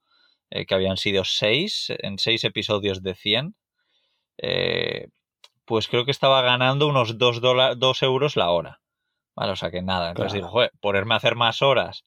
eh, 0.50 0.64
que 0.64 0.74
habían 0.74 0.96
sido 0.96 1.24
seis, 1.24 1.92
en 1.98 2.18
seis 2.18 2.44
episodios 2.44 3.02
de 3.02 3.14
100, 3.14 3.56
eh, 4.38 5.08
pues 5.64 5.88
creo 5.88 6.04
que 6.04 6.12
estaba 6.12 6.40
ganando 6.42 6.86
unos 6.86 7.18
dos, 7.18 7.40
dos 7.40 8.02
euros 8.02 8.36
la 8.36 8.50
hora. 8.50 8.80
Vale, 9.34 9.52
o 9.52 9.56
sea 9.56 9.72
que 9.72 9.82
nada. 9.82 10.10
Entonces 10.10 10.34
digo, 10.34 10.48
joder, 10.48 10.70
ponerme 10.80 11.14
a 11.14 11.16
hacer 11.16 11.34
más 11.34 11.62
horas 11.62 12.04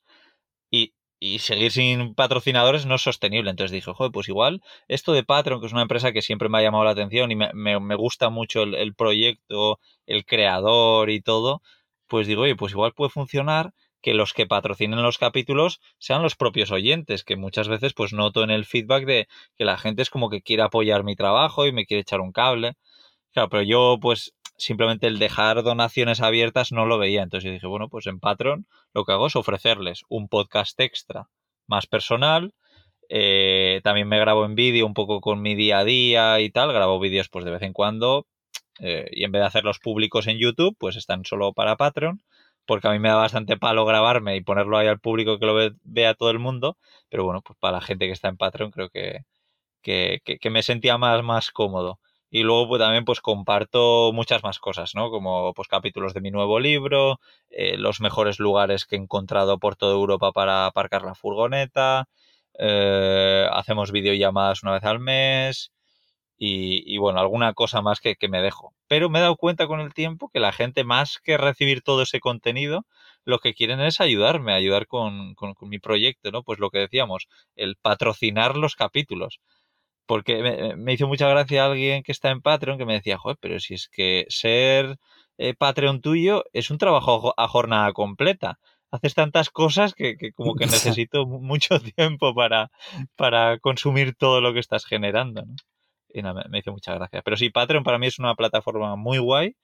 y 1.20 1.40
seguir 1.40 1.72
sin 1.72 2.16
patrocinadores 2.16 2.86
no 2.86 2.96
es 2.96 3.02
sostenible. 3.02 3.50
Entonces 3.50 3.72
dije, 3.72 3.92
joder, 3.94 4.12
pues 4.12 4.30
igual 4.30 4.62
esto 4.88 5.14
de 5.14 5.24
Patreon, 5.24 5.60
que 5.60 5.68
es 5.68 5.74
una 5.74 5.82
empresa 5.82 6.12
que 6.12 6.22
siempre 6.22 6.50
me 6.50 6.60
ha 6.60 6.62
llamado 6.62 6.86
la 6.86 6.92
atención 6.92 7.32
y 7.32 7.36
me, 7.36 7.52
me, 7.54 7.96
gusta 7.96 8.30
mucho 8.30 8.64
el, 8.64 8.96
proyecto, 8.96 9.80
el 10.06 10.26
creador 10.26 11.10
y 11.10 11.22
todo, 11.22 11.62
pues 12.08 12.28
digo, 12.28 12.44
oye, 12.44 12.56
pues 12.56 12.72
igual 12.74 12.94
puede 12.94 13.10
funcionar 13.10 13.74
que 14.02 14.14
los 14.14 14.34
que 14.34 14.48
patrocinen 14.48 15.04
los 15.04 15.18
capítulos 15.18 15.82
sean 15.98 16.22
los 16.22 16.36
propios 16.36 16.72
oyentes, 16.72 17.26
que 17.26 17.36
muchas 17.36 17.68
veces 17.68 17.94
pues 17.94 18.14
noto 18.14 18.44
en 18.44 18.50
el 18.50 18.66
feedback 18.66 19.06
de 19.06 19.28
que 19.58 19.66
la 19.66 19.78
gente 19.78 20.02
es 20.02 20.10
como 20.10 20.30
que 20.30 20.42
quiere 20.42 20.64
apoyar 20.64 21.04
mi 21.04 21.16
trabajo 21.16 21.66
y 21.68 21.74
me 21.74 21.86
quiere 21.86 22.02
echar 22.02 22.22
un 22.22 22.32
cable. 22.32 22.76
Claro, 23.34 23.50
pero 23.50 23.64
yo 23.64 23.98
pues 24.02 24.34
simplemente 24.60 25.08
el 25.08 25.20
dejar 25.20 25.64
donaciones 25.64 26.22
abiertas 26.22 26.72
no 26.72 26.86
lo 26.86 26.98
veía. 26.98 27.24
Entonces 27.24 27.48
yo 27.48 27.54
dije, 27.54 27.68
bueno, 27.68 27.90
pues 27.90 28.08
en 28.08 28.20
Patreon 28.20 28.68
lo 28.94 29.06
que 29.06 29.14
hago 29.14 29.28
es 29.28 29.36
ofrecerles 29.36 30.04
un 30.10 30.28
podcast 30.28 30.80
extra 30.80 31.30
más 31.68 31.88
personal. 31.88 32.54
Eh, 33.10 33.82
también 33.84 34.08
me 34.08 34.20
grabo 34.20 34.46
en 34.46 34.56
vídeo 34.56 34.86
un 34.86 34.94
poco 34.94 35.22
con 35.22 35.42
mi 35.42 35.56
día 35.56 35.80
a 35.80 35.84
día 35.86 36.40
y 36.42 36.52
tal. 36.52 36.74
Grabo 36.74 37.00
vídeos 37.00 37.30
pues 37.30 37.46
de 37.46 37.52
vez 37.52 37.62
en 37.64 37.74
cuando. 37.74 38.28
Eh, 38.80 39.08
y 39.12 39.24
en 39.24 39.32
vez 39.32 39.42
de 39.42 39.48
hacerlos 39.48 39.80
públicos 39.80 40.28
en 40.28 40.38
YouTube, 40.38 40.76
pues 40.80 40.96
están 40.96 41.26
solo 41.26 41.54
para 41.54 41.76
Patreon. 41.78 42.22
Porque 42.66 42.88
a 42.88 42.92
mí 42.92 43.00
me 43.00 43.10
da 43.10 43.16
bastante 43.16 43.58
palo 43.58 43.86
grabarme 43.86 44.36
y 44.36 44.42
ponerlo 44.42 44.78
ahí 44.78 44.88
al 44.88 45.00
público 45.00 45.40
que 45.40 45.46
lo 45.46 45.56
vea 45.84 46.14
todo 46.14 46.30
el 46.32 46.40
mundo. 46.40 46.78
Pero 47.10 47.24
bueno, 47.26 47.42
pues 47.42 47.58
para 47.60 47.78
la 47.78 47.82
gente 47.82 48.06
que 48.08 48.14
está 48.14 48.30
en 48.30 48.38
Patreon 48.38 48.72
creo 48.72 48.90
que, 48.90 49.22
que, 49.82 50.22
que 50.24 50.50
me 50.50 50.64
sentía 50.64 50.98
más, 50.98 51.24
más 51.24 51.52
cómodo. 51.52 52.00
Y 52.32 52.44
luego 52.44 52.68
pues, 52.68 52.80
también 52.80 53.06
pues 53.06 53.22
comparto 53.22 54.12
muchas 54.14 54.44
más 54.44 54.60
cosas, 54.60 54.94
¿no? 54.96 55.10
Como 55.10 55.54
pues 55.54 55.68
capítulos 55.68 56.14
de 56.14 56.22
mi 56.22 56.32
nuevo 56.32 56.60
libro, 56.60 57.20
eh, 57.50 57.78
los 57.78 58.02
mejores 58.02 58.40
lugares 58.40 58.86
que 58.86 58.96
he 58.96 59.00
encontrado 59.00 59.58
por 59.60 59.76
toda 59.76 59.94
Europa 59.94 60.32
para 60.32 60.66
aparcar 60.68 61.04
la 61.04 61.16
furgoneta, 61.16 62.08
eh, 62.60 63.48
hacemos 63.52 63.92
videollamadas 63.92 64.64
una 64.64 64.74
vez 64.74 64.84
al 64.84 65.00
mes 65.00 65.72
y, 66.42 66.98
bueno, 66.98 67.20
alguna 67.20 67.54
cosa 67.54 67.82
más 67.82 68.00
que, 68.00 68.16
me 68.30 68.42
dejo. 68.42 68.74
Pero 68.88 69.10
me 69.10 69.20
he 69.20 69.22
dado 69.22 69.36
cuenta 69.36 69.68
con 69.68 69.82
el 69.82 69.94
tiempo 69.94 70.30
que 70.30 70.40
la 70.40 70.54
gente 70.54 70.84
más 70.86 71.20
que 71.24 71.38
recibir 71.38 71.82
todo 71.82 72.04
ese 72.04 72.22
contenido, 72.22 72.86
lo 73.26 73.40
que 73.40 73.54
quieren 73.54 73.82
es 73.82 74.00
ayudarme, 74.02 74.54
ayudar 74.54 74.88
con, 74.88 75.36
con 75.36 75.56
mi 75.70 75.80
proyecto, 75.80 76.32
¿no? 76.32 76.44
Pues 76.44 76.60
lo 76.60 76.70
que 76.70 76.80
decíamos, 76.80 77.28
el 77.56 77.76
patrocinar 77.76 78.56
los 78.56 78.76
capítulos 78.76 79.40
porque 80.10 80.74
me, 80.76 80.94
hizo 80.94 81.08
mucha 81.08 81.30
gracia 81.30 81.66
alguien 81.66 82.02
que 82.02 82.12
está 82.12 82.32
en 82.32 82.42
Patreon 82.42 82.80
que 82.80 82.86
me 82.88 82.96
decía, 82.96 83.20
joder, 83.20 83.38
pero 83.40 83.60
si 83.60 83.76
es 83.76 83.88
que 83.90 84.26
ser 84.28 84.98
eh, 85.38 85.54
Patreon 85.54 86.02
tuyo 86.02 86.46
es 86.52 86.72
un 86.72 86.80
trabajo 86.80 87.36
a 87.38 87.48
jornada 87.48 87.94
completa. 87.94 88.58
Haces 88.90 89.14
tantas 89.14 89.52
cosas 89.52 89.94
que, 89.94 90.16
como 90.34 90.56
que 90.56 90.66
necesito 90.98 91.28
mucho 91.28 91.80
tiempo 91.96 92.34
para, 92.34 92.72
para 93.16 93.60
consumir 93.60 94.16
todo 94.16 94.42
lo 94.42 94.52
que 94.52 94.62
estás 94.62 94.84
generando. 94.84 95.44
Y 96.12 96.24
nada, 96.24 96.42
me, 96.44 96.50
me 96.50 96.58
hizo 96.58 96.72
mucha 96.72 96.96
gracia. 96.96 97.22
Pero 97.22 97.38
sí, 97.38 97.52
Patreon 97.52 97.84
para 97.84 98.00
mí 98.00 98.08
es 98.08 98.18
una 98.18 98.34
plataforma 98.34 98.96
muy 98.96 99.20
guay 99.20 99.58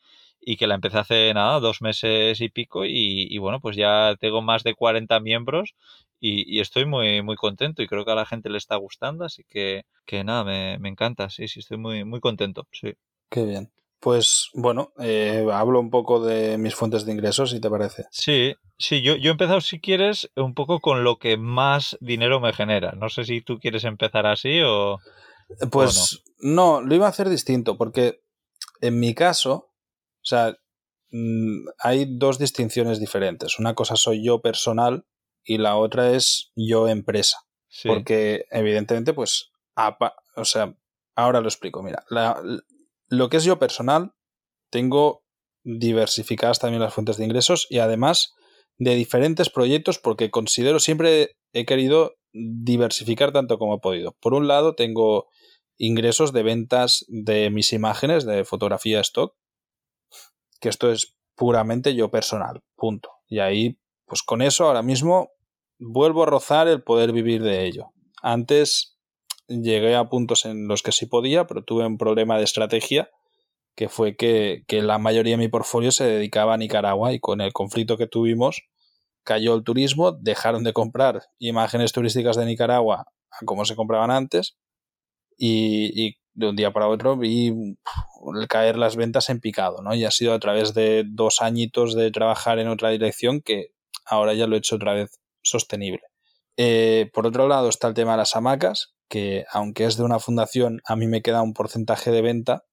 y 0.46 0.58
que 0.58 0.68
la 0.68 0.76
empecé 0.76 1.00
hace 1.00 1.34
nada, 1.34 1.60
dos 1.60 1.82
meses 1.82 2.40
y 2.40 2.50
pico 2.50 2.86
y, 2.86 3.36
bueno, 3.40 3.60
pues 3.60 3.76
ya 3.76 4.16
tengo 4.20 4.44
más 4.44 4.64
de 4.64 4.76
40 4.76 5.20
miembros 5.20 5.74
y, 6.20 6.60
estoy 6.60 6.86
muy, 6.86 7.24
muy 7.24 7.36
contento 7.36 7.82
y 7.82 7.88
creo 7.88 8.06
que 8.06 8.12
a 8.12 8.16
la 8.16 8.28
gente 8.28 8.50
le 8.50 8.60
está 8.60 8.76
gustando, 8.76 9.26
así 9.26 9.44
que, 9.50 9.86
que 10.06 10.24
nada, 10.24 10.44
me, 10.44 10.78
me 10.78 10.90
encanta, 10.90 11.30
sí, 11.30 11.48
sí, 11.48 11.60
estoy 11.60 11.78
muy, 11.78 12.06
muy 12.06 12.20
contento, 12.20 12.68
sí. 12.72 12.94
Qué 13.30 13.44
bien. 13.44 13.72
Pues 14.00 14.52
bueno, 14.54 14.94
eh, 15.00 15.48
hablo 15.52 15.80
un 15.80 15.90
poco 15.90 16.24
de 16.24 16.60
mis 16.60 16.76
fuentes 16.76 17.06
de 17.06 17.12
ingresos, 17.12 17.50
si 17.50 17.60
te 17.60 17.72
parece. 17.72 18.06
Sí, 18.12 18.54
sí, 18.78 19.02
yo, 19.02 19.16
yo 19.16 19.30
he 19.30 19.32
empezado, 19.32 19.62
si 19.62 19.80
quieres, 19.80 20.30
un 20.36 20.54
poco 20.54 20.80
con 20.80 21.04
lo 21.04 21.18
que 21.18 21.38
más 21.38 21.98
dinero 22.02 22.40
me 22.40 22.54
genera. 22.54 22.92
No 22.92 23.10
sé 23.10 23.24
si 23.24 23.42
tú 23.42 23.58
quieres 23.58 23.84
empezar 23.84 24.28
así 24.28 24.62
o... 24.64 25.00
Pues 25.72 26.24
no, 26.40 26.82
lo 26.82 26.94
iba 26.94 27.08
a 27.08 27.10
hacer 27.10 27.30
distinto, 27.30 27.78
porque 27.78 28.22
en 28.82 29.00
mi 29.00 29.16
caso, 29.16 29.72
o 30.26 30.28
sea, 30.28 30.58
mm, 31.12 31.68
hay 31.80 32.08
dos 32.18 32.40
distinciones 32.40 33.00
diferentes. 33.00 33.60
Una 33.60 33.76
cosa 33.76 33.96
soy 33.96 34.26
yo 34.26 34.42
personal 34.42 35.06
y 35.44 35.60
la 35.60 35.76
otra 35.78 36.12
es 36.12 36.52
yo 36.56 36.88
empresa. 36.88 37.38
Porque 37.84 38.46
evidentemente, 38.52 39.14
pues, 39.14 39.52
o 40.36 40.46
sea, 40.46 40.76
ahora 41.16 41.42
lo 41.42 41.48
explico. 41.48 41.84
Mira, 41.84 42.04
lo 43.10 43.30
que 43.30 43.38
es 43.38 43.44
yo 43.44 43.60
personal, 43.60 44.14
tengo 44.72 45.24
diversificadas 45.64 46.60
también 46.60 46.82
las 46.82 46.94
fuentes 46.94 47.18
de 47.18 47.26
ingresos 47.26 47.68
y 47.70 47.80
además 47.80 48.34
de 48.78 48.96
diferentes 48.96 49.50
proyectos 49.50 50.00
porque 50.00 50.32
considero 50.32 50.80
siempre 50.80 51.36
he 51.54 51.66
querido 51.66 52.16
diversificar 52.34 53.32
tanto 53.32 53.58
como 53.60 53.76
he 53.76 53.80
podido. 53.80 54.16
Por 54.22 54.34
un 54.34 54.48
lado, 54.48 54.76
tengo 54.76 55.28
ingresos 55.78 56.34
de 56.34 56.44
ventas 56.44 57.06
de 57.10 57.50
mis 57.50 57.74
imágenes 57.74 58.26
de 58.26 58.46
fotografía 58.46 59.02
stock 59.02 59.36
esto 60.70 60.92
es 60.92 61.16
puramente 61.36 61.96
yo 61.96 62.10
personal, 62.10 62.62
punto. 62.76 63.12
Y 63.28 63.40
ahí, 63.40 63.78
pues 64.06 64.24
con 64.24 64.42
eso 64.42 64.66
ahora 64.66 64.82
mismo 64.82 65.30
vuelvo 65.80 66.24
a 66.24 66.28
rozar 66.28 66.68
el 66.68 66.84
poder 66.84 67.12
vivir 67.12 67.42
de 67.44 67.66
ello. 67.66 67.92
Antes 68.22 68.98
llegué 69.48 69.96
a 69.96 70.10
puntos 70.10 70.46
en 70.46 70.68
los 70.68 70.82
que 70.82 70.92
sí 70.92 71.06
podía, 71.06 71.46
pero 71.48 71.64
tuve 71.64 71.86
un 71.86 71.98
problema 71.98 72.38
de 72.38 72.44
estrategia 72.44 73.10
que 73.76 73.90
fue 73.90 74.16
que, 74.16 74.64
que 74.68 74.82
la 74.82 74.98
mayoría 74.98 75.34
de 75.34 75.44
mi 75.44 75.50
portfolio 75.50 75.92
se 75.92 76.06
dedicaba 76.06 76.54
a 76.54 76.58
Nicaragua 76.58 77.12
y 77.12 77.20
con 77.20 77.42
el 77.42 77.52
conflicto 77.52 77.98
que 77.98 78.08
tuvimos 78.08 78.64
cayó 79.24 79.56
el 79.56 79.64
turismo, 79.64 80.12
dejaron 80.14 80.64
de 80.64 80.72
comprar 80.72 81.24
imágenes 81.40 81.92
turísticas 81.92 82.38
de 82.38 82.46
Nicaragua 82.46 83.08
como 83.44 83.66
se 83.66 83.76
compraban 83.76 84.12
antes 84.12 84.56
y 85.38 86.16
de 86.36 86.50
un 86.50 86.56
día 86.56 86.72
para 86.72 86.88
otro 86.88 87.18
vi 87.18 87.78
caer 88.48 88.78
las 88.78 88.96
ventas 88.96 89.30
en 89.30 89.40
picado, 89.40 89.82
¿no? 89.82 89.96
Y 89.96 90.06
ha 90.06 90.12
sido 90.12 90.34
a 90.34 90.40
través 90.40 90.74
de 90.74 91.04
dos 91.08 91.42
añitos 91.42 91.96
de 91.96 92.12
trabajar 92.12 92.60
en 92.60 92.68
otra 92.68 92.90
dirección 92.90 93.42
que 93.42 93.72
ahora 94.06 94.34
ya 94.34 94.46
lo 94.46 94.56
he 94.56 94.60
hecho 94.60 94.76
otra 94.76 94.94
vez 94.94 95.20
sostenible. 95.42 96.04
Eh, 96.58 97.10
por 97.14 97.26
otro 97.26 97.48
lado 97.48 97.70
está 97.70 97.88
el 97.88 97.94
tema 97.94 98.12
de 98.12 98.18
las 98.18 98.36
hamacas, 98.36 98.96
que 99.10 99.46
aunque 99.52 99.86
es 99.86 99.98
de 99.98 100.04
una 100.04 100.20
fundación, 100.20 100.82
a 100.86 100.96
mí 100.96 101.08
me 101.08 101.22
queda 101.22 101.42
un 101.42 101.54
porcentaje 101.54 102.12
de 102.12 102.22
venta 102.22 102.66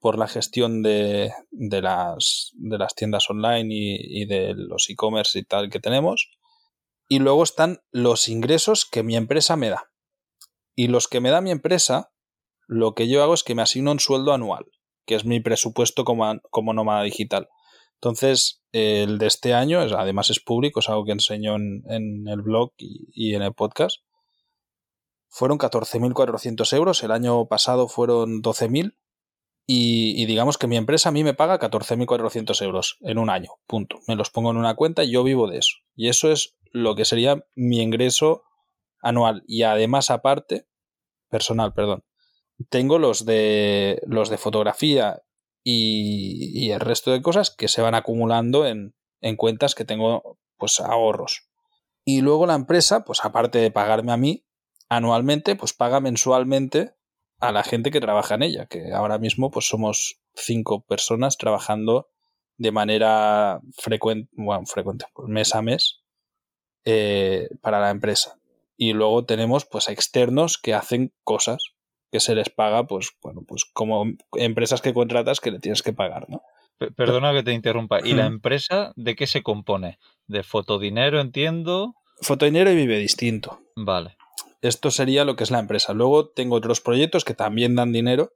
por 0.00 0.18
la 0.18 0.26
gestión 0.26 0.82
de, 0.82 1.32
de, 1.50 1.82
las, 1.82 2.50
de 2.54 2.78
las, 2.78 2.94
tiendas 2.94 3.30
online 3.30 3.72
y, 3.72 4.22
y 4.22 4.26
de 4.26 4.54
los 4.54 4.90
e-commerce 4.90 5.38
y 5.38 5.44
tal 5.44 5.70
que 5.70 5.78
tenemos. 5.78 6.30
Y 7.08 7.20
luego 7.20 7.44
están 7.44 7.80
los 7.92 8.28
ingresos 8.28 8.84
que 8.84 9.02
mi 9.02 9.16
empresa 9.16 9.56
me 9.56 9.68
da. 9.68 9.90
Y 10.74 10.88
los 10.88 11.06
que 11.06 11.20
me 11.20 11.30
da 11.30 11.40
mi 11.40 11.50
empresa, 11.50 12.12
lo 12.66 12.94
que 12.94 13.08
yo 13.08 13.22
hago 13.22 13.34
es 13.34 13.42
que 13.42 13.54
me 13.54 13.62
asigno 13.62 13.92
un 13.92 14.00
sueldo 14.00 14.32
anual, 14.32 14.66
que 15.06 15.14
es 15.14 15.24
mi 15.24 15.40
presupuesto 15.40 16.04
como, 16.04 16.40
como 16.50 16.72
nómada 16.72 17.02
digital. 17.02 17.48
Entonces, 17.94 18.62
el 18.72 19.18
de 19.18 19.26
este 19.26 19.54
año, 19.54 19.80
además 19.80 20.30
es 20.30 20.40
público, 20.40 20.80
es 20.80 20.88
algo 20.88 21.04
que 21.04 21.12
enseño 21.12 21.54
en, 21.54 22.26
el 22.26 22.42
blog 22.42 22.72
y, 22.76 23.34
en 23.34 23.42
el 23.42 23.52
podcast, 23.52 23.98
fueron 25.28 25.58
14.400 25.58 26.76
euros, 26.76 27.02
el 27.04 27.12
año 27.12 27.46
pasado 27.46 27.88
fueron 27.88 28.42
12.000 28.42 28.96
y, 29.66 30.20
y, 30.20 30.26
digamos 30.26 30.58
que 30.58 30.66
mi 30.66 30.76
empresa 30.76 31.10
a 31.10 31.12
mí 31.12 31.22
me 31.22 31.34
paga 31.34 31.60
14.400 31.60 32.62
euros 32.62 32.98
en 33.02 33.18
un 33.18 33.30
año, 33.30 33.50
punto. 33.68 34.00
Me 34.08 34.16
los 34.16 34.30
pongo 34.30 34.50
en 34.50 34.56
una 34.56 34.74
cuenta 34.74 35.04
y 35.04 35.12
yo 35.12 35.22
vivo 35.22 35.48
de 35.48 35.58
eso. 35.58 35.76
Y 35.94 36.08
eso 36.08 36.32
es 36.32 36.56
lo 36.72 36.96
que 36.96 37.04
sería 37.04 37.46
mi 37.54 37.80
ingreso 37.80 38.42
anual. 39.00 39.44
Y 39.46 39.62
además 39.62 40.10
aparte, 40.10 40.66
personal, 41.28 41.72
perdón, 41.72 42.02
tengo 42.68 42.98
los 42.98 43.24
de, 43.24 44.00
los 44.06 44.28
de 44.28 44.38
fotografía 44.38 45.22
y, 45.64 46.70
el 46.70 46.80
resto 46.80 47.12
de 47.12 47.22
cosas 47.22 47.50
que 47.50 47.68
se 47.68 47.82
van 47.82 47.94
acumulando 47.94 48.66
en, 48.66 48.94
en 49.20 49.36
cuentas 49.36 49.74
que 49.74 49.84
tengo 49.84 50.38
pues 50.56 50.80
ahorros. 50.80 51.48
Y 52.04 52.20
luego 52.20 52.46
la 52.46 52.54
empresa, 52.54 53.04
pues 53.04 53.24
aparte 53.24 53.58
de 53.58 53.70
pagarme 53.70 54.12
a 54.12 54.16
mí 54.16 54.44
anualmente, 54.88 55.56
pues 55.56 55.72
paga 55.72 56.00
mensualmente 56.00 56.94
a 57.38 57.52
la 57.52 57.62
gente 57.62 57.90
que 57.90 58.00
trabaja 58.00 58.34
en 58.34 58.42
ella, 58.42 58.66
que 58.66 58.92
ahora 58.92 59.18
mismo 59.18 59.50
pues 59.50 59.66
somos 59.66 60.20
cinco 60.34 60.84
personas 60.84 61.38
trabajando 61.38 62.08
de 62.58 62.72
manera 62.72 63.60
frecuente, 63.76 64.30
bueno, 64.36 64.66
frecuente, 64.66 65.06
pues 65.14 65.28
mes 65.28 65.54
a 65.54 65.62
mes 65.62 66.02
eh, 66.84 67.48
para 67.60 67.80
la 67.80 67.90
empresa. 67.90 68.38
Y 68.76 68.92
luego 68.92 69.24
tenemos 69.24 69.64
pues 69.64 69.88
externos 69.88 70.58
que 70.58 70.74
hacen 70.74 71.12
cosas 71.24 71.74
que 72.12 72.20
se 72.20 72.34
les 72.34 72.50
paga, 72.50 72.86
pues, 72.86 73.10
bueno, 73.22 73.40
pues 73.48 73.64
como 73.64 74.04
empresas 74.34 74.82
que 74.82 74.92
contratas 74.92 75.40
que 75.40 75.50
le 75.50 75.58
tienes 75.58 75.82
que 75.82 75.94
pagar, 75.94 76.28
¿no? 76.28 76.42
Perdona 76.94 77.32
que 77.32 77.42
te 77.42 77.52
interrumpa. 77.52 78.00
¿Y 78.06 78.12
la 78.12 78.26
empresa 78.26 78.92
de 78.96 79.16
qué 79.16 79.26
se 79.26 79.42
compone? 79.42 79.98
¿De 80.26 80.42
fotodinero, 80.42 81.20
entiendo? 81.20 81.94
Fotodinero 82.20 82.70
y 82.70 82.76
vive 82.76 82.98
distinto. 82.98 83.60
Vale. 83.76 84.16
Esto 84.60 84.90
sería 84.90 85.24
lo 85.24 85.36
que 85.36 85.44
es 85.44 85.50
la 85.50 85.58
empresa. 85.58 85.94
Luego 85.94 86.28
tengo 86.28 86.56
otros 86.56 86.82
proyectos 86.82 87.24
que 87.24 87.34
también 87.34 87.76
dan 87.76 87.92
dinero, 87.92 88.32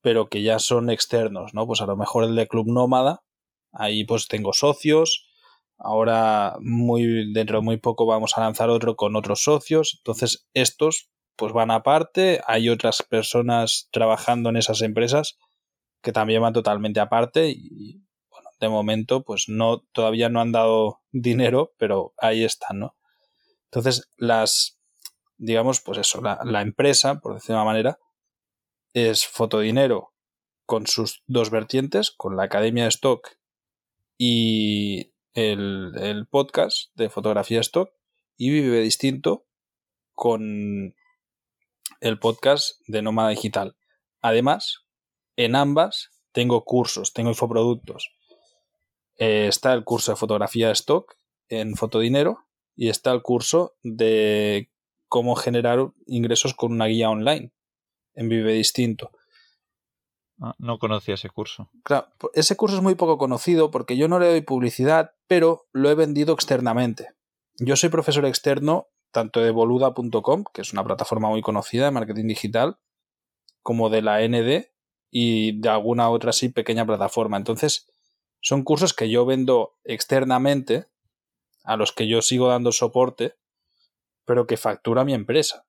pero 0.00 0.28
que 0.28 0.42
ya 0.42 0.58
son 0.58 0.88
externos, 0.88 1.52
¿no? 1.52 1.66
Pues 1.66 1.82
a 1.82 1.86
lo 1.86 1.96
mejor 1.96 2.24
el 2.24 2.34
de 2.36 2.48
Club 2.48 2.68
Nómada, 2.68 3.22
ahí 3.70 4.04
pues 4.04 4.28
tengo 4.28 4.54
socios. 4.54 5.28
Ahora, 5.76 6.56
muy, 6.60 7.32
dentro 7.34 7.58
de 7.58 7.64
muy 7.64 7.76
poco, 7.76 8.06
vamos 8.06 8.38
a 8.38 8.40
lanzar 8.40 8.70
otro 8.70 8.96
con 8.96 9.14
otros 9.14 9.42
socios. 9.42 9.98
Entonces, 10.00 10.48
estos 10.54 11.10
pues 11.36 11.52
van 11.52 11.70
aparte, 11.70 12.40
hay 12.46 12.68
otras 12.68 13.02
personas 13.02 13.88
trabajando 13.92 14.50
en 14.50 14.56
esas 14.56 14.82
empresas 14.82 15.38
que 16.02 16.12
también 16.12 16.42
van 16.42 16.52
totalmente 16.52 17.00
aparte 17.00 17.50
y 17.50 18.02
bueno, 18.30 18.50
de 18.60 18.68
momento 18.68 19.22
pues 19.24 19.46
no 19.48 19.80
todavía 19.92 20.28
no 20.28 20.40
han 20.40 20.52
dado 20.52 21.00
dinero, 21.12 21.72
pero 21.78 22.14
ahí 22.18 22.44
están, 22.44 22.80
¿no? 22.80 22.96
Entonces, 23.70 24.08
las 24.16 24.78
digamos, 25.36 25.80
pues 25.80 25.98
eso, 25.98 26.20
la, 26.20 26.40
la 26.44 26.62
empresa, 26.62 27.20
por 27.20 27.34
decirlo 27.34 27.56
de 27.56 27.62
una 27.62 27.70
manera, 27.70 27.98
es 28.92 29.26
Fotodinero 29.26 30.14
con 30.66 30.86
sus 30.86 31.22
dos 31.26 31.50
vertientes, 31.50 32.10
con 32.10 32.36
la 32.36 32.44
Academia 32.44 32.84
de 32.84 32.90
Stock 32.90 33.28
y 34.16 35.12
el, 35.32 35.92
el 35.98 36.26
podcast 36.26 36.94
de 36.94 37.10
fotografía 37.10 37.60
stock 37.60 37.90
y 38.36 38.50
Vive 38.50 38.80
Distinto 38.80 39.46
con 40.14 40.94
el 42.04 42.18
podcast 42.18 42.78
de 42.86 43.00
Nómada 43.00 43.30
Digital. 43.30 43.76
Además, 44.20 44.84
en 45.36 45.56
ambas 45.56 46.10
tengo 46.32 46.62
cursos, 46.62 47.14
tengo 47.14 47.30
infoproductos. 47.30 48.10
Eh, 49.16 49.46
está 49.48 49.72
el 49.72 49.84
curso 49.84 50.12
de 50.12 50.16
fotografía 50.16 50.66
de 50.66 50.74
stock 50.74 51.16
en 51.48 51.76
Fotodinero 51.76 52.40
y 52.76 52.90
está 52.90 53.10
el 53.10 53.22
curso 53.22 53.76
de 53.82 54.70
cómo 55.08 55.34
generar 55.34 55.78
ingresos 56.06 56.52
con 56.52 56.72
una 56.72 56.86
guía 56.86 57.08
online 57.08 57.52
en 58.12 58.28
Vive 58.28 58.52
Distinto. 58.52 59.10
Ah, 60.42 60.54
no 60.58 60.78
conocía 60.78 61.14
ese 61.14 61.30
curso. 61.30 61.70
Claro, 61.84 62.08
ese 62.34 62.54
curso 62.54 62.76
es 62.76 62.82
muy 62.82 62.96
poco 62.96 63.16
conocido 63.16 63.70
porque 63.70 63.96
yo 63.96 64.08
no 64.08 64.18
le 64.18 64.26
doy 64.26 64.42
publicidad, 64.42 65.12
pero 65.26 65.68
lo 65.72 65.88
he 65.88 65.94
vendido 65.94 66.34
externamente. 66.34 67.14
Yo 67.56 67.76
soy 67.76 67.88
profesor 67.88 68.26
externo 68.26 68.88
tanto 69.14 69.40
de 69.40 69.52
boluda.com, 69.52 70.44
que 70.52 70.60
es 70.60 70.72
una 70.72 70.84
plataforma 70.84 71.28
muy 71.28 71.40
conocida 71.40 71.86
de 71.86 71.92
marketing 71.92 72.26
digital, 72.26 72.78
como 73.62 73.88
de 73.88 74.02
la 74.02 74.20
ND 74.20 74.66
y 75.10 75.58
de 75.60 75.68
alguna 75.70 76.10
otra 76.10 76.30
así 76.30 76.48
pequeña 76.50 76.84
plataforma. 76.84 77.36
Entonces, 77.38 77.86
son 78.40 78.64
cursos 78.64 78.92
que 78.92 79.08
yo 79.08 79.24
vendo 79.24 79.78
externamente, 79.84 80.88
a 81.62 81.76
los 81.76 81.92
que 81.92 82.08
yo 82.08 82.20
sigo 82.20 82.48
dando 82.48 82.72
soporte, 82.72 83.36
pero 84.26 84.46
que 84.46 84.58
factura 84.58 85.04
mi 85.04 85.14
empresa. 85.14 85.64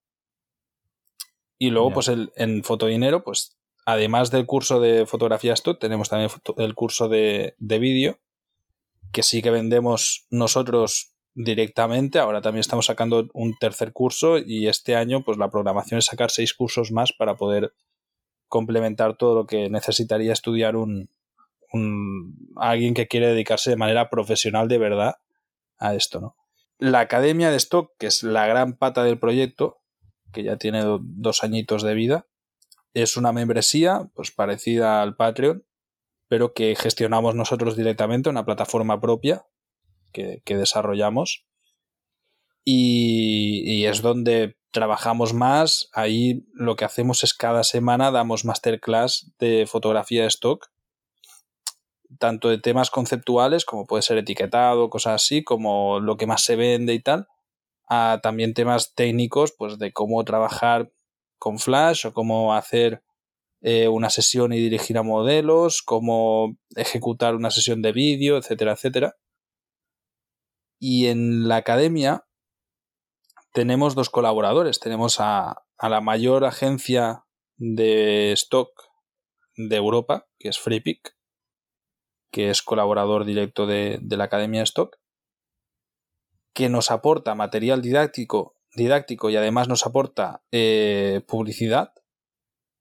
Y 1.58 1.70
luego, 1.70 1.94
pues 1.94 2.10
el, 2.10 2.34
en 2.36 2.64
Fotodinero, 2.64 3.24
pues 3.24 3.58
además 3.86 4.32
del 4.32 4.46
curso 4.46 4.82
de 4.82 5.06
fotografía 5.06 5.54
stock, 5.54 5.80
tenemos 5.80 6.10
también 6.10 6.32
el 6.58 6.74
curso 6.74 7.08
de, 7.08 7.56
de 7.60 7.80
vídeo, 7.80 8.20
que 9.14 9.24
sí 9.24 9.42
que 9.42 9.52
vendemos 9.52 10.26
nosotros 10.32 11.15
directamente. 11.36 12.18
Ahora 12.18 12.42
también 12.42 12.62
estamos 12.62 12.88
sacando 12.88 13.28
un 13.34 13.56
tercer 13.58 13.92
curso 13.94 14.38
y 14.40 14.68
este 14.68 14.96
año 14.96 15.24
pues 15.24 15.38
la 15.38 15.52
programación 15.52 16.00
es 16.00 16.06
sacar 16.06 16.32
seis 16.32 16.54
cursos 16.54 16.92
más 16.92 17.14
para 17.14 17.36
poder 17.36 17.74
complementar 18.48 19.18
todo 19.18 19.36
lo 19.36 19.46
que 19.46 19.70
necesitaría 19.70 20.34
estudiar 20.34 20.76
un, 20.78 21.10
alguien 22.56 22.94
que 22.94 23.08
quiere 23.08 23.28
dedicarse 23.28 23.70
de 23.70 23.76
manera 23.76 24.10
profesional 24.10 24.70
de 24.70 24.78
verdad 24.78 25.16
a 25.78 25.94
esto, 25.94 26.22
¿no? 26.22 26.36
La 26.78 27.02
Academia 27.02 27.52
de 27.52 27.58
Stock, 27.58 27.92
que 27.98 28.08
es 28.08 28.24
la 28.24 28.48
gran 28.48 28.78
pata 28.78 29.04
del 29.04 29.18
proyecto, 29.18 29.82
que 30.34 30.44
ya 30.44 30.58
tiene 30.58 30.84
dos 31.02 31.44
añitos 31.44 31.84
de 31.84 31.94
vida, 31.94 32.28
es 32.94 33.18
una 33.18 33.32
membresía 33.32 34.10
pues 34.14 34.32
parecida 34.32 35.02
al 35.02 35.16
Patreon, 35.16 35.66
pero 36.28 36.54
que 36.54 36.76
gestionamos 36.76 37.36
nosotros 37.36 37.78
directamente, 37.78 38.30
una 38.30 38.46
plataforma 38.46 39.00
propia 39.00 39.46
que, 40.16 40.56
desarrollamos. 40.58 41.46
Y, 42.64 43.86
es 43.86 44.02
donde 44.02 44.58
trabajamos 44.72 45.34
más. 45.34 45.90
Ahí 45.94 46.46
lo 46.54 46.76
que 46.76 46.86
hacemos 46.86 47.24
es 47.24 47.34
cada 47.34 47.64
semana 47.64 48.12
damos 48.12 48.46
masterclass 48.46 49.32
de 49.40 49.66
fotografía 49.68 50.24
de 50.24 50.28
stock, 50.30 50.72
tanto 52.20 52.50
de 52.50 52.58
temas 52.58 52.90
conceptuales 52.90 53.66
como 53.66 53.86
puede 53.86 54.02
ser 54.04 54.18
etiquetado, 54.18 54.90
cosas 54.90 55.22
así, 55.22 55.44
como 55.44 56.00
lo 56.00 56.18
que 56.18 56.28
más 56.28 56.44
se 56.44 56.56
vende 56.56 56.94
y 56.94 57.00
tal, 57.00 57.28
a 57.88 58.20
también 58.24 58.54
temas 58.54 58.96
técnicos, 58.96 59.54
pues 59.58 59.78
de 59.78 59.92
cómo 59.94 60.24
trabajar 60.24 60.92
con 61.38 61.60
Flash 61.60 62.08
o 62.08 62.14
cómo 62.14 62.56
hacer 62.56 63.04
eh, 63.62 63.88
una 63.88 64.10
sesión 64.10 64.54
y 64.54 64.60
dirigir 64.60 64.98
a 64.98 65.04
modelos, 65.04 65.82
cómo 65.82 66.58
ejecutar 66.76 67.36
una 67.36 67.50
sesión 67.50 67.82
de 67.82 67.92
vídeo, 67.92 68.38
etcétera, 68.38 68.74
etcétera. 68.74 69.16
Y 70.80 71.08
en 71.08 71.48
la 71.48 71.58
academia 71.58 72.26
tenemos 73.56 73.96
dos 73.96 74.10
colaboradores. 74.10 74.80
Tenemos 74.80 75.18
a, 75.20 75.64
la 75.82 76.02
mayor 76.02 76.44
agencia 76.44 77.26
de 77.56 78.34
stock 78.34 78.70
de 79.56 79.78
Europa, 79.78 80.28
que 80.38 80.50
es 80.50 80.60
FreePick, 80.60 81.16
que 82.32 82.50
es 82.50 82.62
colaborador 82.62 83.24
directo 83.24 83.66
de, 83.66 84.00
la 84.10 84.26
Academia 84.26 84.60
de 84.60 84.66
Stock, 84.66 84.98
que 86.54 86.68
nos 86.68 86.92
aporta 86.92 87.34
material 87.34 87.82
didáctico, 87.82 88.58
didáctico 88.76 89.30
y 89.30 89.38
además 89.38 89.70
nos 89.70 89.86
aporta 89.86 90.44
eh, 90.52 91.22
publicidad. 91.26 91.94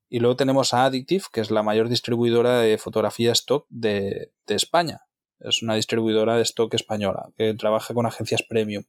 Y 0.09 0.19
luego 0.19 0.37
tenemos 0.37 0.75
a 0.75 0.85
Addictive, 0.85 1.25
que 1.33 1.41
es 1.41 1.53
la 1.53 1.63
mayor 1.63 1.89
distribuidora 1.89 2.59
de 2.59 2.79
fotografía 2.79 3.31
stock 3.31 3.67
de 3.69 4.33
España. 4.49 5.03
Es 5.45 5.63
una 5.63 5.75
distribuidora 5.75 6.37
de 6.37 6.43
stock 6.43 6.73
española 6.75 7.31
que 7.37 7.55
trabaja 7.55 7.95
con 7.95 8.07
agencias 8.07 8.43
premium, 8.43 8.85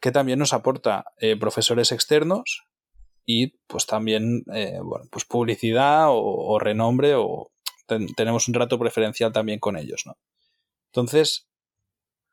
que 0.00 0.12
también 0.12 0.38
nos 0.38 0.52
aporta 0.52 1.04
eh, 1.18 1.36
profesores 1.36 1.92
externos 1.92 2.64
y 3.24 3.58
pues 3.66 3.86
también 3.86 4.44
eh, 4.52 4.78
bueno, 4.82 5.06
pues 5.10 5.24
publicidad 5.24 6.06
o, 6.10 6.58
renombre 6.58 7.14
o 7.16 7.50
tenemos 8.16 8.48
un 8.48 8.54
trato 8.54 8.78
preferencial 8.78 9.32
también 9.32 9.58
con 9.58 9.76
ellos, 9.76 10.02
¿no? 10.06 10.16
Entonces, 10.86 11.48